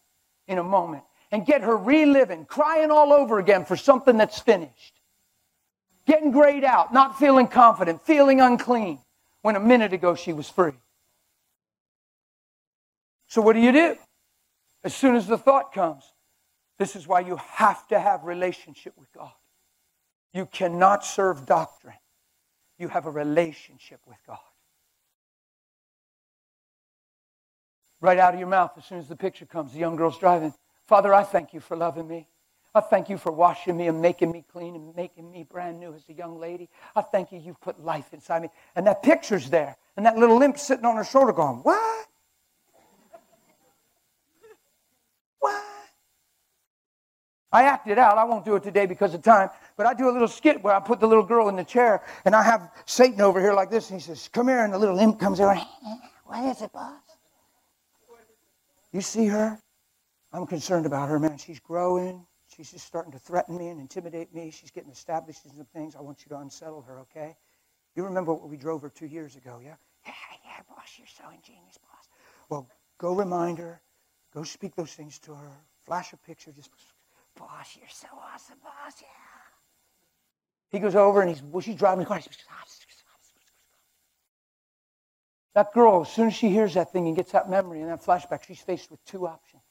[0.48, 5.02] in a moment and get her reliving, crying all over again for something that's finished.
[6.06, 9.00] Getting grayed out, not feeling confident, feeling unclean,
[9.42, 10.74] when a minute ago she was free.
[13.26, 13.98] So, what do you do?
[14.84, 16.04] As soon as the thought comes,
[16.78, 19.32] this is why you have to have relationship with God.
[20.34, 21.96] You cannot serve doctrine.
[22.78, 24.40] You have a relationship with God.
[28.06, 29.74] right out of your mouth as soon as the picture comes.
[29.74, 30.54] The young girl's driving.
[30.86, 32.28] Father, I thank you for loving me.
[32.74, 35.94] I thank you for washing me and making me clean and making me brand new
[35.94, 36.70] as a young lady.
[36.96, 38.50] I thank you, you've put life inside me.
[38.76, 39.78] And that picture's there.
[39.96, 42.08] And that little limp sitting on her shoulder going, What?
[47.56, 48.18] I acted out.
[48.18, 49.50] I won't do it today because of time.
[49.78, 52.04] But I do a little skit where I put the little girl in the chair
[52.26, 53.90] and I have Satan over here like this.
[53.90, 54.66] And he says, Come here.
[54.66, 55.56] And the little imp comes over.
[56.26, 57.00] What is it, boss?
[58.92, 59.58] You see her?
[60.34, 61.38] I'm concerned about her, man.
[61.38, 62.26] She's growing.
[62.54, 64.52] She's just starting to threaten me and intimidate me.
[64.52, 65.96] She's getting established in some things.
[65.96, 67.38] I want you to unsettle her, okay?
[67.96, 69.76] You remember what we drove her two years ago, yeah?
[70.06, 72.10] Yeah, yeah, boss, you're so ingenious, boss.
[72.50, 73.82] Well, go remind her.
[74.34, 75.52] Go speak those things to her.
[75.86, 76.52] Flash a picture.
[76.52, 76.70] Just,
[77.38, 79.08] boss, you're so awesome, boss, yeah.
[80.72, 82.20] He goes over and he's, well, she's driving the car.
[85.54, 88.04] That girl, as soon as she hears that thing and gets that memory and that
[88.04, 89.64] flashback, she's faced with two options.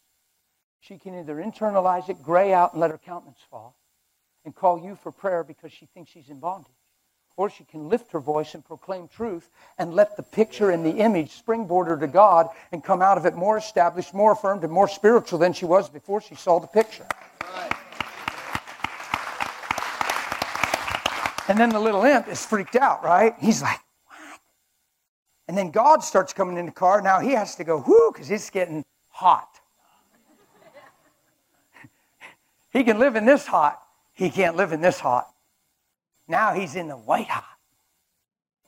[0.80, 3.76] She can either internalize it, gray out, and let her countenance fall,
[4.44, 6.72] and call you for prayer because she thinks she's in bondage.
[7.36, 10.98] Or she can lift her voice and proclaim truth and let the picture and the
[10.98, 14.72] image springboard her to God and come out of it more established, more affirmed, and
[14.72, 17.06] more spiritual than she was before she saw the picture.
[21.48, 23.34] And then the little imp is freaked out, right?
[23.38, 24.40] He's like, what?
[25.48, 27.02] And then God starts coming in the car.
[27.02, 29.60] Now he has to go, whoo, because it's getting hot.
[32.72, 33.80] He can live in this hot.
[34.14, 35.33] He can't live in this hot.
[36.26, 37.44] Now he's in the white hot.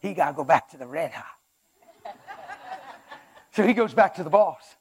[0.01, 2.15] He got to go back to the red hot.
[3.53, 4.77] so he goes back to the boss.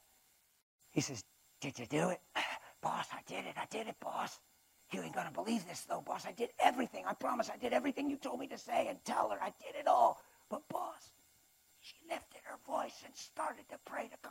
[0.90, 1.24] He says,
[1.60, 2.20] Did you do it?
[2.82, 3.54] Boss, I did it.
[3.56, 4.38] I did it, boss.
[4.92, 6.24] You ain't going to believe this, though, boss.
[6.26, 7.04] I did everything.
[7.06, 9.42] I promise I did everything you told me to say and tell her.
[9.42, 10.20] I did it all.
[10.48, 11.10] But, boss,
[11.80, 14.30] she lifted her voice and started to pray to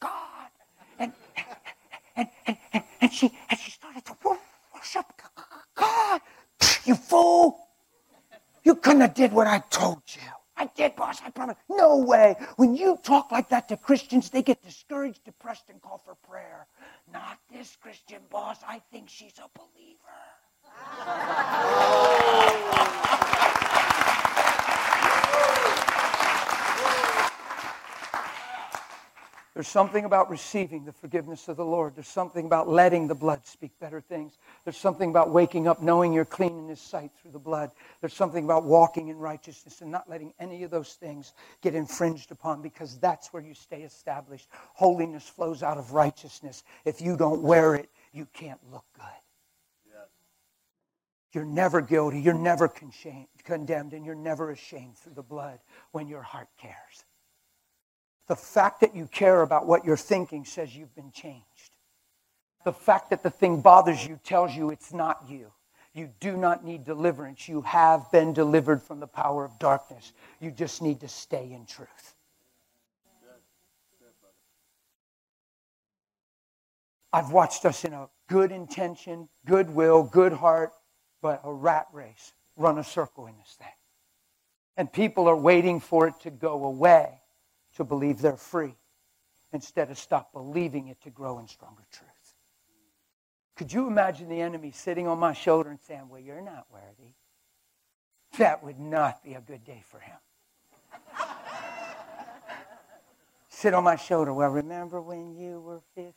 [0.00, 0.10] God.
[0.96, 1.12] And,
[2.16, 4.14] and, and, and, she, and she started to
[4.72, 5.33] worship God.
[6.84, 7.58] You fool!
[8.62, 10.22] You couldn't have did what I told you.
[10.56, 11.56] I did, boss, I promise.
[11.68, 12.36] No way.
[12.56, 16.66] When you talk like that to Christians, they get discouraged, depressed, and call for prayer.
[17.12, 18.58] Not this Christian boss.
[18.66, 19.98] I think she's a believer.
[29.54, 31.94] There's something about receiving the forgiveness of the Lord.
[31.94, 34.36] There's something about letting the blood speak better things.
[34.64, 37.70] There's something about waking up knowing you're clean in His sight through the blood.
[38.00, 42.32] There's something about walking in righteousness and not letting any of those things get infringed
[42.32, 44.48] upon because that's where you stay established.
[44.72, 46.64] Holiness flows out of righteousness.
[46.84, 49.04] If you don't wear it, you can't look good.
[51.32, 52.68] You're never guilty, you're never
[53.44, 55.58] condemned, and you're never ashamed through the blood
[55.90, 57.04] when your heart cares.
[58.26, 61.44] The fact that you care about what you're thinking says you've been changed.
[62.64, 65.52] The fact that the thing bothers you tells you it's not you.
[65.92, 67.48] You do not need deliverance.
[67.48, 70.12] You have been delivered from the power of darkness.
[70.40, 72.14] You just need to stay in truth.
[77.12, 80.72] I've watched us in a good intention, goodwill, good heart,
[81.22, 83.68] but a rat race run a circle in this thing.
[84.76, 87.20] And people are waiting for it to go away
[87.76, 88.74] to believe they're free
[89.52, 92.10] instead of stop believing it to grow in stronger truth.
[93.56, 97.14] Could you imagine the enemy sitting on my shoulder and saying, Well, you're not worthy?
[98.38, 100.16] That would not be a good day for him.
[103.48, 104.32] Sit on my shoulder.
[104.32, 106.14] Well, remember when you were 15?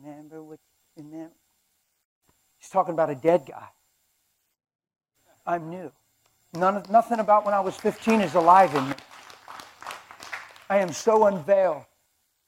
[0.00, 0.60] Remember what,
[0.96, 1.34] you remember?
[2.58, 3.68] He's talking about a dead guy.
[5.44, 5.90] I'm new.
[6.54, 8.94] None, nothing about when I was 15 is alive in me.
[10.68, 11.84] I am so unveiled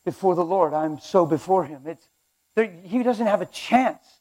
[0.04, 0.74] before the Lord.
[0.74, 1.82] I'm so before Him.
[1.86, 2.08] It's,
[2.54, 4.20] there, he doesn't have a chance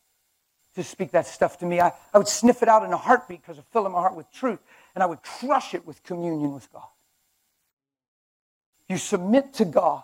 [0.75, 1.81] to speak that stuff to me.
[1.81, 4.31] I, I would sniff it out in a heartbeat because I fill my heart with
[4.31, 4.59] truth,
[4.95, 6.87] and I would crush it with communion with God.
[8.87, 10.03] You submit to God,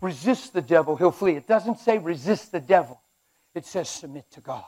[0.00, 1.32] resist the devil, he'll flee.
[1.32, 3.00] It doesn't say resist the devil,
[3.54, 4.64] it says submit to God.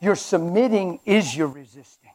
[0.00, 2.12] Your submitting is your resisting.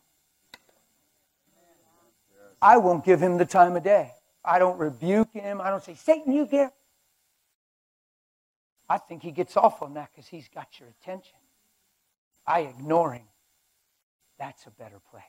[2.61, 4.11] I won't give him the time of day.
[4.45, 5.61] I don't rebuke him.
[5.61, 6.73] I don't say, Satan, you get.
[8.89, 11.37] I think he gets off on that because he's got your attention.
[12.45, 13.27] I ignore him.
[14.37, 15.23] That's a better place.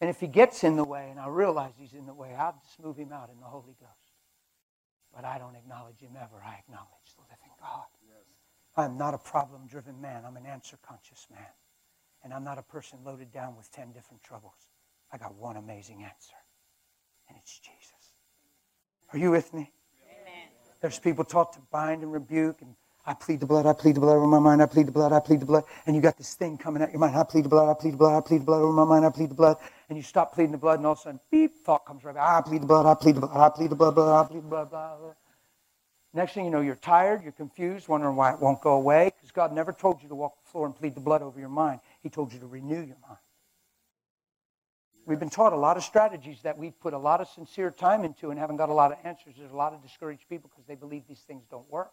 [0.00, 2.58] And if he gets in the way and I realize he's in the way, I'll
[2.66, 3.92] just move him out in the Holy Ghost.
[5.14, 6.42] But I don't acknowledge him ever.
[6.44, 7.84] I acknowledge the living God.
[8.08, 8.24] Yes.
[8.76, 10.24] I'm not a problem driven man.
[10.26, 11.52] I'm an answer conscious man.
[12.24, 14.66] And I'm not a person loaded down with 10 different troubles.
[15.12, 16.34] I got one amazing answer,
[17.32, 18.12] and it's Jesus.
[19.12, 19.72] Are you with me?
[20.06, 20.48] Amen.
[20.80, 22.74] There's people taught to bind and rebuke and
[23.04, 25.12] I plead the blood, I plead the blood over my mind, I plead the blood,
[25.12, 25.64] I plead the blood.
[25.86, 27.94] And you got this thing coming out your mind, I plead the blood, I plead
[27.94, 29.56] the blood, I plead the blood over my mind, I plead the blood.
[29.88, 32.14] And you stop pleading the blood, and all of a sudden, beep, thought comes right
[32.14, 32.22] back.
[32.22, 34.44] I plead the blood, I plead the blood, I plead the blood, blood I plead
[34.44, 35.14] the blood, blah, blah.
[36.14, 39.32] Next thing you know, you're tired, you're confused, wondering why it won't go away, because
[39.32, 41.80] God never told you to walk the floor and plead the blood over your mind.
[42.04, 43.18] He told you to renew your mind.
[45.04, 48.04] We've been taught a lot of strategies that we've put a lot of sincere time
[48.04, 49.34] into and haven't got a lot of answers.
[49.36, 51.92] There's a lot of discouraged people because they believe these things don't work.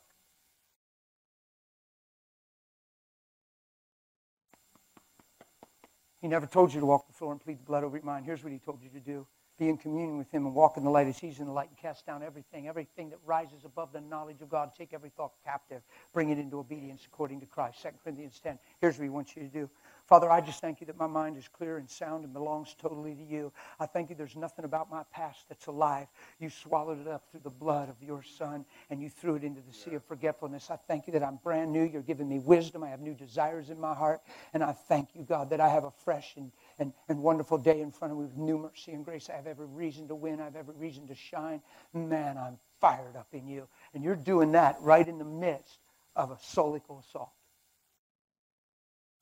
[6.21, 8.25] He never told you to walk the floor and plead the blood over your mind.
[8.25, 9.25] Here's what he told you to do
[9.59, 11.67] be in communion with him and walk in the light as he's in the light
[11.67, 14.71] and cast down everything, everything that rises above the knowledge of God.
[14.75, 15.81] Take every thought captive,
[16.13, 17.81] bring it into obedience according to Christ.
[17.83, 18.57] 2 Corinthians 10.
[18.79, 19.69] Here's what he wants you to do
[20.09, 23.13] Father, I just thank you that my mind is clear and sound and belongs totally
[23.13, 23.53] to you.
[23.79, 26.07] I thank you there's nothing about my past that's alive.
[26.39, 29.61] You swallowed it up through the blood of your Son and you threw it into
[29.61, 30.71] the sea of forgetfulness.
[30.71, 31.83] I thank you that I'm brand new.
[31.83, 32.83] You're giving me wisdom.
[32.83, 34.21] I have new desires in my heart.
[34.51, 37.81] And I thank you, God, that I have a fresh and, and, and wonderful day
[37.81, 39.29] in front of me with new mercy and grace.
[39.29, 40.39] I have every reason to win.
[40.39, 41.61] I have every reason to shine.
[41.93, 43.67] Man, I'm fired up in you.
[43.93, 45.77] And you're doing that right in the midst
[46.15, 47.31] of a solical assault.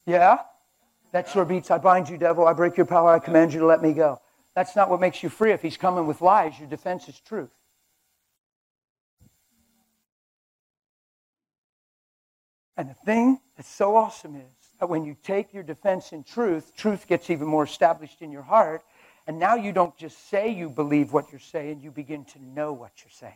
[0.06, 0.38] Yeah?
[1.12, 3.66] That sure beats, I bind you, devil, I break your power, I command you to
[3.66, 4.22] let me go.
[4.56, 5.52] That's not what makes you free.
[5.52, 7.52] If he's coming with lies, your defense is truth.
[12.76, 17.08] And the thing that's so awesome is when you take your defense in truth, truth
[17.08, 18.84] gets even more established in your heart.
[19.26, 22.72] And now you don't just say you believe what you're saying, you begin to know
[22.74, 23.34] what you're saying.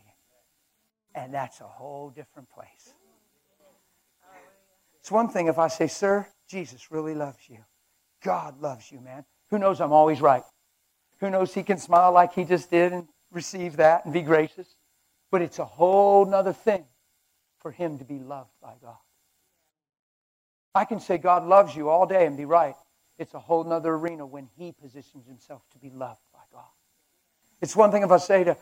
[1.16, 2.94] And that's a whole different place.
[5.02, 7.58] It's one thing if I say, Sir, Jesus really loves you.
[8.24, 9.26] God loves you, man.
[9.50, 10.44] Who knows I'm always right?
[11.20, 14.76] Who knows he can smile like he just did and receive that and be gracious?
[15.32, 16.86] But it's a whole nother thing
[17.60, 18.98] for him to be loved by God.
[20.74, 22.76] I can say God loves you all day and be right.
[23.18, 26.64] It's a whole nother arena when he positions himself to be loved by God.
[27.62, 28.58] It's one thing if I say to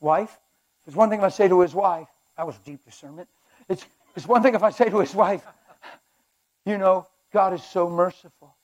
[0.00, 0.38] wife,
[0.86, 3.28] it's one thing if I say to his wife, that was deep discernment.
[3.68, 3.84] It's,
[4.16, 5.44] it's one thing if I say to his wife,
[6.64, 8.56] you know, God is so merciful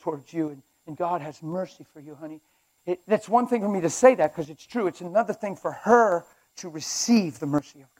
[0.00, 2.40] towards you, and, and God has mercy for you, honey.
[2.86, 4.86] It, that's one thing for me to say that because it's true.
[4.86, 6.24] It's another thing for her
[6.56, 7.97] to receive the mercy of God.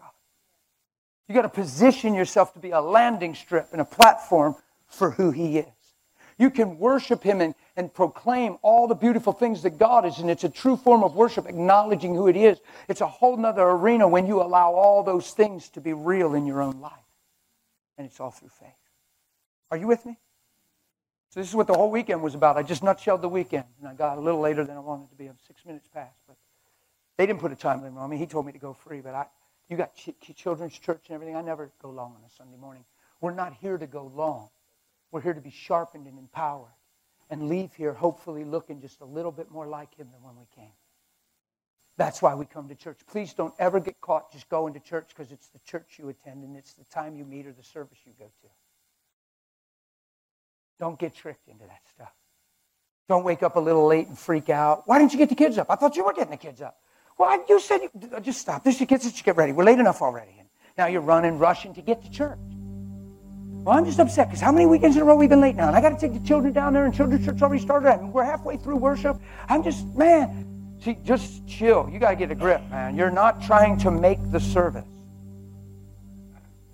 [1.29, 4.57] You got to position yourself to be a landing strip and a platform
[4.87, 5.66] for who He is.
[6.39, 10.31] You can worship Him and, and proclaim all the beautiful things that God is, and
[10.31, 12.59] it's a true form of worship, acknowledging who it is.
[12.89, 16.47] It's a whole nother arena when you allow all those things to be real in
[16.47, 16.93] your own life.
[17.99, 18.70] And it's all through faith.
[19.70, 20.16] Are you with me?
[21.31, 22.57] So this is what the whole weekend was about.
[22.57, 25.16] I just nutshelled the weekend, and I got a little later than I wanted to
[25.16, 25.26] be.
[25.26, 26.37] I'm six minutes past, but
[27.18, 28.16] they didn't put a time limit on me.
[28.16, 29.26] He told me to go free, but I,
[29.69, 31.37] you got ch- children's church and everything.
[31.37, 32.85] I never go long on a Sunday morning.
[33.21, 34.49] We're not here to go long.
[35.11, 36.73] We're here to be sharpened and empowered,
[37.31, 40.47] and leave here hopefully looking just a little bit more like Him than when we
[40.55, 40.73] came.
[41.97, 42.99] That's why we come to church.
[43.11, 46.45] Please don't ever get caught just going to church because it's the church you attend
[46.45, 48.49] and it's the time you meet or the service you go to.
[50.79, 52.12] Don't get tricked into that stuff.
[53.09, 54.87] Don't wake up a little late and freak out.
[54.87, 55.66] Why didn't you get the kids up?
[55.71, 56.79] I thought you were getting the kids up.
[57.19, 58.62] Well, you said you, just stop.
[58.62, 59.05] This your kids.
[59.05, 59.53] Just get ready.
[59.53, 60.35] We're late enough already.
[60.39, 60.49] And
[60.79, 62.39] now you're running, rushing to get to church.
[63.64, 65.66] Well, I'm just upset because how many weekends in a row we've been late now?
[65.66, 67.91] And I got to take the children down there, and children's church already started.
[67.91, 69.21] and we're halfway through worship.
[69.49, 71.89] I'm just, man, see, just chill.
[71.93, 72.97] You got to get a grip, man.
[72.97, 74.87] You're not trying to make the service.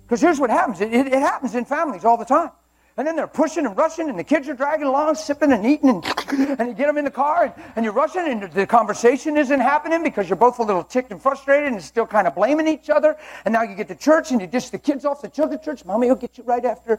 [0.03, 2.51] Because here's what happens it, it, it happens in families all the time.
[2.97, 5.89] And then they're pushing and rushing, and the kids are dragging along, sipping and eating,
[5.89, 6.05] and,
[6.59, 9.59] and you get them in the car, and, and you're rushing, and the conversation isn't
[9.59, 12.89] happening because you're both a little ticked and frustrated and still kind of blaming each
[12.89, 13.17] other.
[13.43, 15.83] And now you get to church, and you dish the kids off the children's church.
[15.83, 16.97] Mommy will get you right after,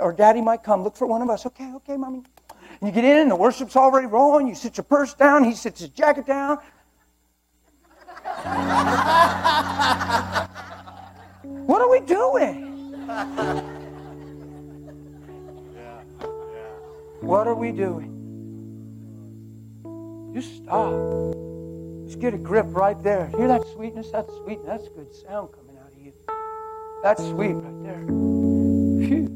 [0.00, 0.82] or daddy might come.
[0.82, 1.44] Look for one of us.
[1.44, 2.22] Okay, okay, mommy.
[2.80, 4.48] And you get in, and the worship's already rolling.
[4.48, 6.56] You sit your purse down, he sits his jacket down.
[11.66, 13.74] what are we doing?
[17.24, 18.10] What are we doing?
[20.34, 20.92] Just stop.
[22.04, 23.28] Just get a grip right there.
[23.28, 24.10] Hear that sweetness?
[24.10, 24.58] That's sweet.
[24.66, 26.12] That's good sound coming out of you.
[27.02, 28.04] That's sweet right there.
[29.08, 29.30] Phew.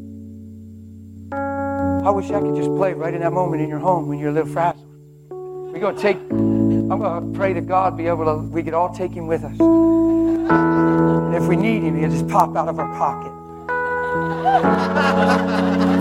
[1.33, 4.29] I wish I could just play right in that moment in your home when you're
[4.31, 4.85] a little frazzled.
[5.31, 8.75] We're going to take, I'm going to pray that God be able to, we could
[8.75, 9.59] all take him with us.
[9.59, 13.33] And if we need him, he'll just pop out of our pocket.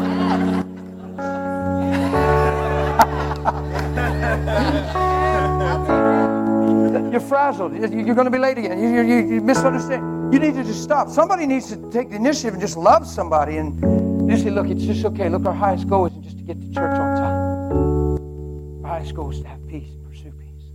[7.11, 7.73] You're frazzled.
[7.73, 8.77] You're going to be late again.
[8.81, 10.33] You, you, you misunderstand.
[10.33, 11.09] You need to just stop.
[11.09, 14.83] Somebody needs to take the initiative and just love somebody and just say, look, it's
[14.83, 15.29] just okay.
[15.29, 18.83] Look, our highest goal isn't just to get to church on time.
[18.85, 20.65] Our highest goal is to have peace and pursue peace.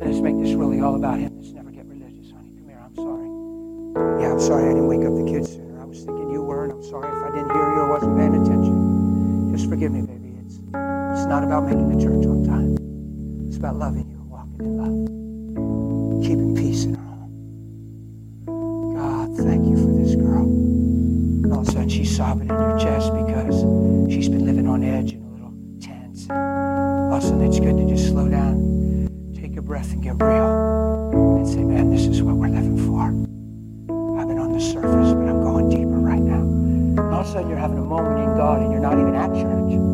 [0.00, 1.34] Let's make this really all about Him.
[1.40, 2.50] Let's never get religious, honey.
[2.58, 2.80] Come here.
[2.84, 4.22] I'm sorry.
[4.22, 5.80] Yeah, I'm sorry I didn't wake up the kids sooner.
[5.80, 8.18] I was thinking you were, and I'm sorry if I didn't hear you or wasn't
[8.18, 9.52] paying attention.
[9.56, 10.15] Just forgive me, baby.
[11.16, 12.76] It's, not about making the church on time.
[13.48, 16.22] It's about loving you and walking in love.
[16.22, 18.94] Keeping peace in our home.
[18.94, 20.44] God, thank you for this girl.
[20.44, 23.62] And all of a sudden she's sobbing in your chest because
[24.12, 26.28] she's been living on edge and a little tense.
[26.28, 30.22] All of a sudden it's good to just slow down, take a breath and get
[30.22, 31.08] real.
[31.38, 33.00] And say, man, this is what we're living for.
[34.20, 36.42] I've been on the surface, but I'm going deeper right now.
[36.42, 39.14] And all of a sudden you're having a moment in God and you're not even
[39.14, 39.85] at church.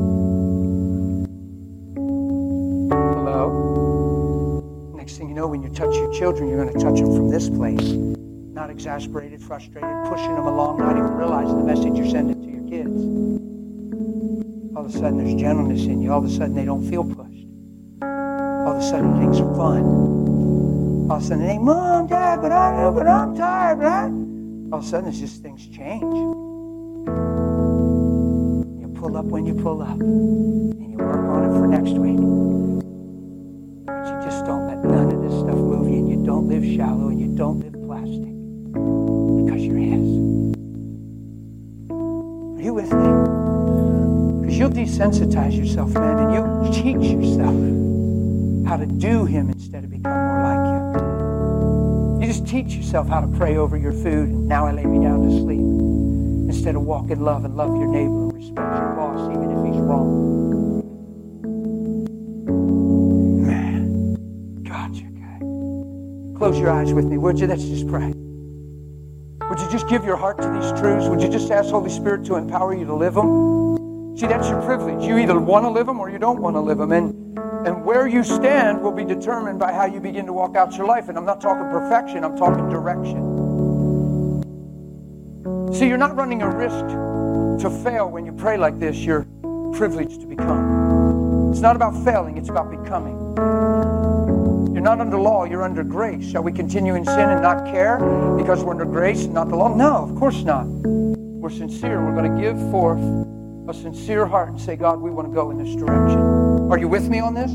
[5.32, 7.80] You know, when you touch your children, you're going to touch them from this place.
[8.52, 12.68] Not exasperated, frustrated, pushing them along, not even realizing the message you're sending to your
[12.68, 12.90] kids.
[14.76, 16.12] All of a sudden, there's gentleness in you.
[16.12, 17.46] All of a sudden, they don't feel pushed.
[18.02, 19.84] All of a sudden, things are fun.
[21.10, 24.10] All of a sudden, ain't mom, dad, but I but I'm tired, right?
[24.70, 26.02] All of a sudden, it's just things change.
[28.82, 32.20] You pull up when you pull up, and you work on it for next week.
[36.52, 38.34] Live shallow, and you don't live plastic
[39.46, 40.04] because you're His.
[42.58, 43.08] Are you with me?
[44.42, 47.56] Because you'll desensitize yourself, man, and you'll teach yourself
[48.68, 52.20] how to do Him instead of become more like Him.
[52.20, 55.02] You just teach yourself how to pray over your food, and now I lay me
[55.02, 55.60] down to sleep.
[56.54, 59.72] Instead of walk in love and love your neighbor and respect your boss, even if
[59.72, 60.51] he's wrong.
[66.42, 67.46] Close your eyes with me, would you?
[67.46, 68.08] Let's just pray.
[69.48, 71.06] Would you just give your heart to these truths?
[71.06, 74.16] Would you just ask Holy Spirit to empower you to live them?
[74.18, 75.06] See, that's your privilege.
[75.06, 76.90] You either want to live them or you don't want to live them.
[76.90, 80.76] And, and where you stand will be determined by how you begin to walk out
[80.76, 81.08] your life.
[81.08, 83.22] And I'm not talking perfection, I'm talking direction.
[85.72, 88.96] See, you're not running a risk to fail when you pray like this.
[88.96, 89.28] You're
[89.74, 91.52] privileged to become.
[91.52, 93.91] It's not about failing, it's about becoming.
[94.72, 96.30] You're not under law, you're under grace.
[96.30, 97.98] Shall we continue in sin and not care
[98.38, 99.74] because we're under grace and not the law?
[99.74, 100.66] No, of course not.
[100.66, 102.02] We're sincere.
[102.02, 103.00] We're going to give forth
[103.68, 106.18] a sincere heart and say, God, we want to go in this direction.
[106.70, 107.50] Are you with me on this?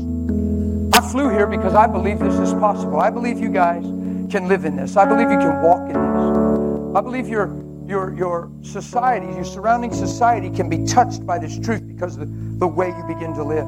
[0.96, 3.00] I flew here because I believe this is possible.
[3.00, 3.82] I believe you guys
[4.30, 4.96] can live in this.
[4.96, 6.96] I believe you can walk in this.
[6.96, 11.86] I believe your your your society, your surrounding society can be touched by this truth
[11.86, 13.66] because of the, the way you begin to live.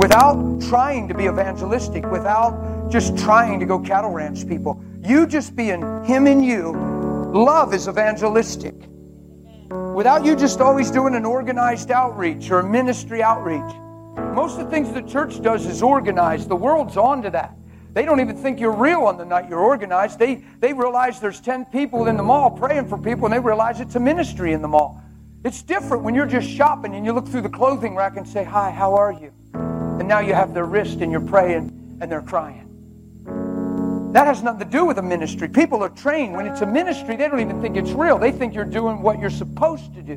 [0.00, 4.82] Without trying to be evangelistic, without just trying to go cattle ranch people.
[5.04, 6.72] You just being him and you,
[7.34, 8.74] love is evangelistic.
[9.68, 13.74] Without you just always doing an organized outreach or a ministry outreach.
[14.34, 16.48] Most of the things the church does is organized.
[16.48, 17.54] The world's on to that.
[17.92, 20.18] They don't even think you're real on the night you're organized.
[20.18, 23.80] They, they realize there's 10 people in the mall praying for people, and they realize
[23.80, 25.02] it's a ministry in the mall.
[25.44, 28.44] It's different when you're just shopping and you look through the clothing rack and say,
[28.44, 29.30] Hi, how are you?
[30.00, 32.66] And now you have their wrist and you're praying and they're crying.
[34.14, 35.46] That has nothing to do with a ministry.
[35.46, 36.34] People are trained.
[36.34, 38.18] When it's a ministry, they don't even think it's real.
[38.18, 40.16] They think you're doing what you're supposed to do.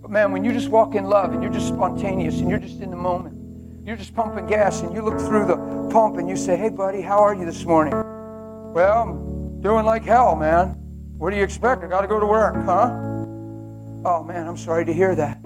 [0.00, 2.80] But man, when you just walk in love and you're just spontaneous and you're just
[2.80, 5.56] in the moment, you're just pumping gas and you look through the
[5.92, 7.94] pump and you say, Hey, buddy, how are you this morning?
[8.72, 10.68] Well, I'm doing like hell, man.
[11.18, 11.82] What do you expect?
[11.82, 12.90] I got to go to work, huh?
[14.04, 15.40] Oh, man, I'm sorry to hear that.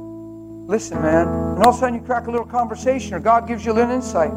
[0.71, 1.27] Listen, man.
[1.27, 3.75] And all of a sudden you crack a little conversation or God gives you a
[3.75, 4.33] little insight.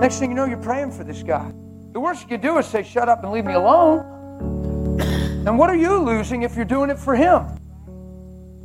[0.00, 1.48] Next thing you know, you're praying for this guy.
[1.92, 4.14] The worst you can do is say, Shut up and leave me alone.
[5.46, 7.42] And what are you losing if you're doing it for him?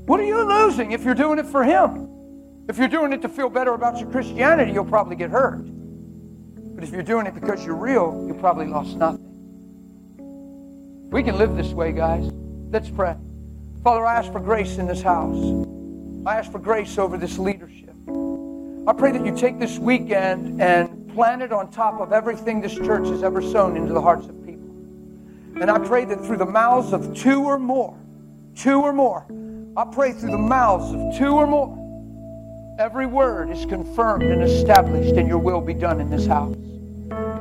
[0.08, 2.10] What are you losing if you're doing it for him?
[2.68, 5.62] If you're doing it to feel better about your Christianity, you'll probably get hurt.
[6.74, 9.22] But if you're doing it because you're real, you probably lost nothing.
[11.12, 12.32] We can live this way, guys.
[12.72, 13.16] Let's pray.
[13.84, 15.68] Father, I ask for grace in this house.
[16.24, 17.96] I ask for grace over this leadership.
[18.88, 22.76] I pray that you take this weekend and plant it on top of everything this
[22.76, 24.70] church has ever sown into the hearts of people.
[25.60, 27.98] And I pray that through the mouths of two or more,
[28.56, 29.26] two or more,
[29.76, 31.76] I pray through the mouths of two or more,
[32.78, 36.56] every word is confirmed and established, and your will be done in this house.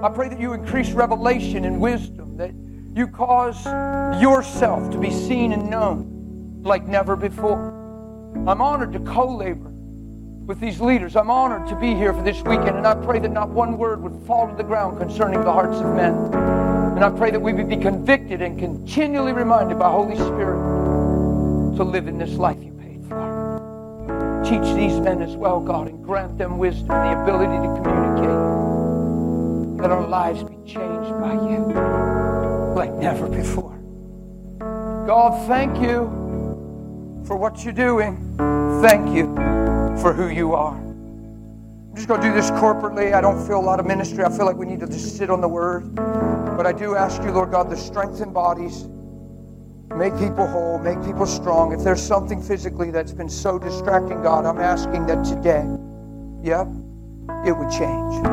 [0.03, 2.53] I pray that you increase revelation and wisdom, that
[2.99, 3.62] you cause
[4.22, 7.80] yourself to be seen and known like never before.
[8.49, 11.14] I'm honored to co labor with these leaders.
[11.14, 14.03] I'm honored to be here for this weekend, and I pray that not one word
[14.03, 16.14] would fall to the ground concerning the hearts of men.
[16.97, 21.84] And I pray that we would be convicted and continually reminded by Holy Spirit to
[21.84, 24.43] live in this life you paid for.
[24.45, 28.30] Teach these men as well, God, and grant them wisdom and the ability to communicate.
[29.82, 31.59] Let our lives be changed by you
[32.74, 33.76] like never before.
[35.07, 36.19] God, thank you
[37.26, 38.36] for what you're doing.
[38.82, 39.34] Thank you
[40.00, 40.76] for who you are.
[40.76, 43.12] I'm just going to do this corporately.
[43.14, 44.24] I don't feel a lot of ministry.
[44.24, 45.94] I feel like we need to just sit on the word.
[45.94, 48.84] But I do ask you, Lord God, to strengthen bodies,
[49.96, 51.72] make people whole, make people strong.
[51.72, 55.64] If there's something physically that's been so distracting, God, I'm asking that today,
[56.42, 56.68] yep,
[57.44, 58.24] it would change.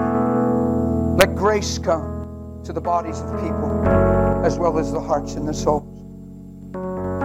[1.18, 3.88] Let grace come to the bodies of people
[4.46, 5.97] as well as the hearts and the souls.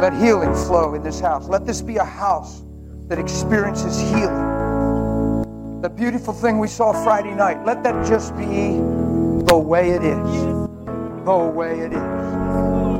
[0.02, 1.46] Let healing flow in this house.
[1.46, 2.64] Let this be a house
[3.06, 5.80] that experiences healing.
[5.80, 8.78] The beautiful thing we saw Friday night, let that just be
[9.46, 10.42] the way it is.
[11.24, 11.98] The way it is.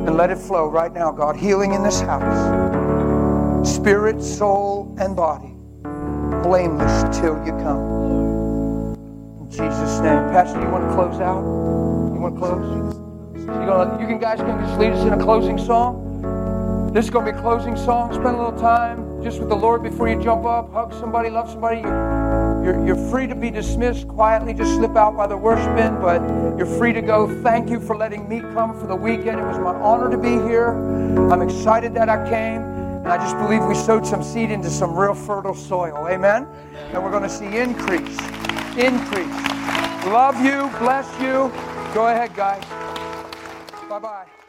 [0.07, 1.35] And let it flow right now, God.
[1.35, 3.69] Healing in this house.
[3.69, 5.57] Spirit, soul, and body.
[6.45, 8.95] Blameless till you come.
[9.41, 10.23] In Jesus' name.
[10.31, 11.43] Pastor, you want to close out?
[12.15, 12.95] You want to close?
[13.41, 16.02] You, gonna, you can guys can just lead us in a closing song.
[16.93, 18.13] This is going to be a closing song.
[18.13, 20.71] Spend a little time just with the Lord before you jump up.
[20.75, 21.81] Hug somebody, love somebody.
[21.81, 24.53] You're, you're, free to be dismissed quietly.
[24.53, 26.21] Just slip out by the worship bin, but
[26.59, 27.43] you're free to go.
[27.43, 29.41] Thank you for letting me come for the weekend.
[29.41, 30.73] It was my honor to be here.
[31.33, 32.61] I'm excited that I came.
[32.61, 36.07] And I just believe we sowed some seed into some real fertile soil.
[36.11, 36.47] Amen?
[36.93, 38.19] And we're going to see increase.
[38.77, 39.33] Increase.
[40.13, 40.69] Love you.
[40.79, 41.51] Bless you.
[41.95, 42.63] Go ahead, guys.
[43.89, 44.42] Bye bye.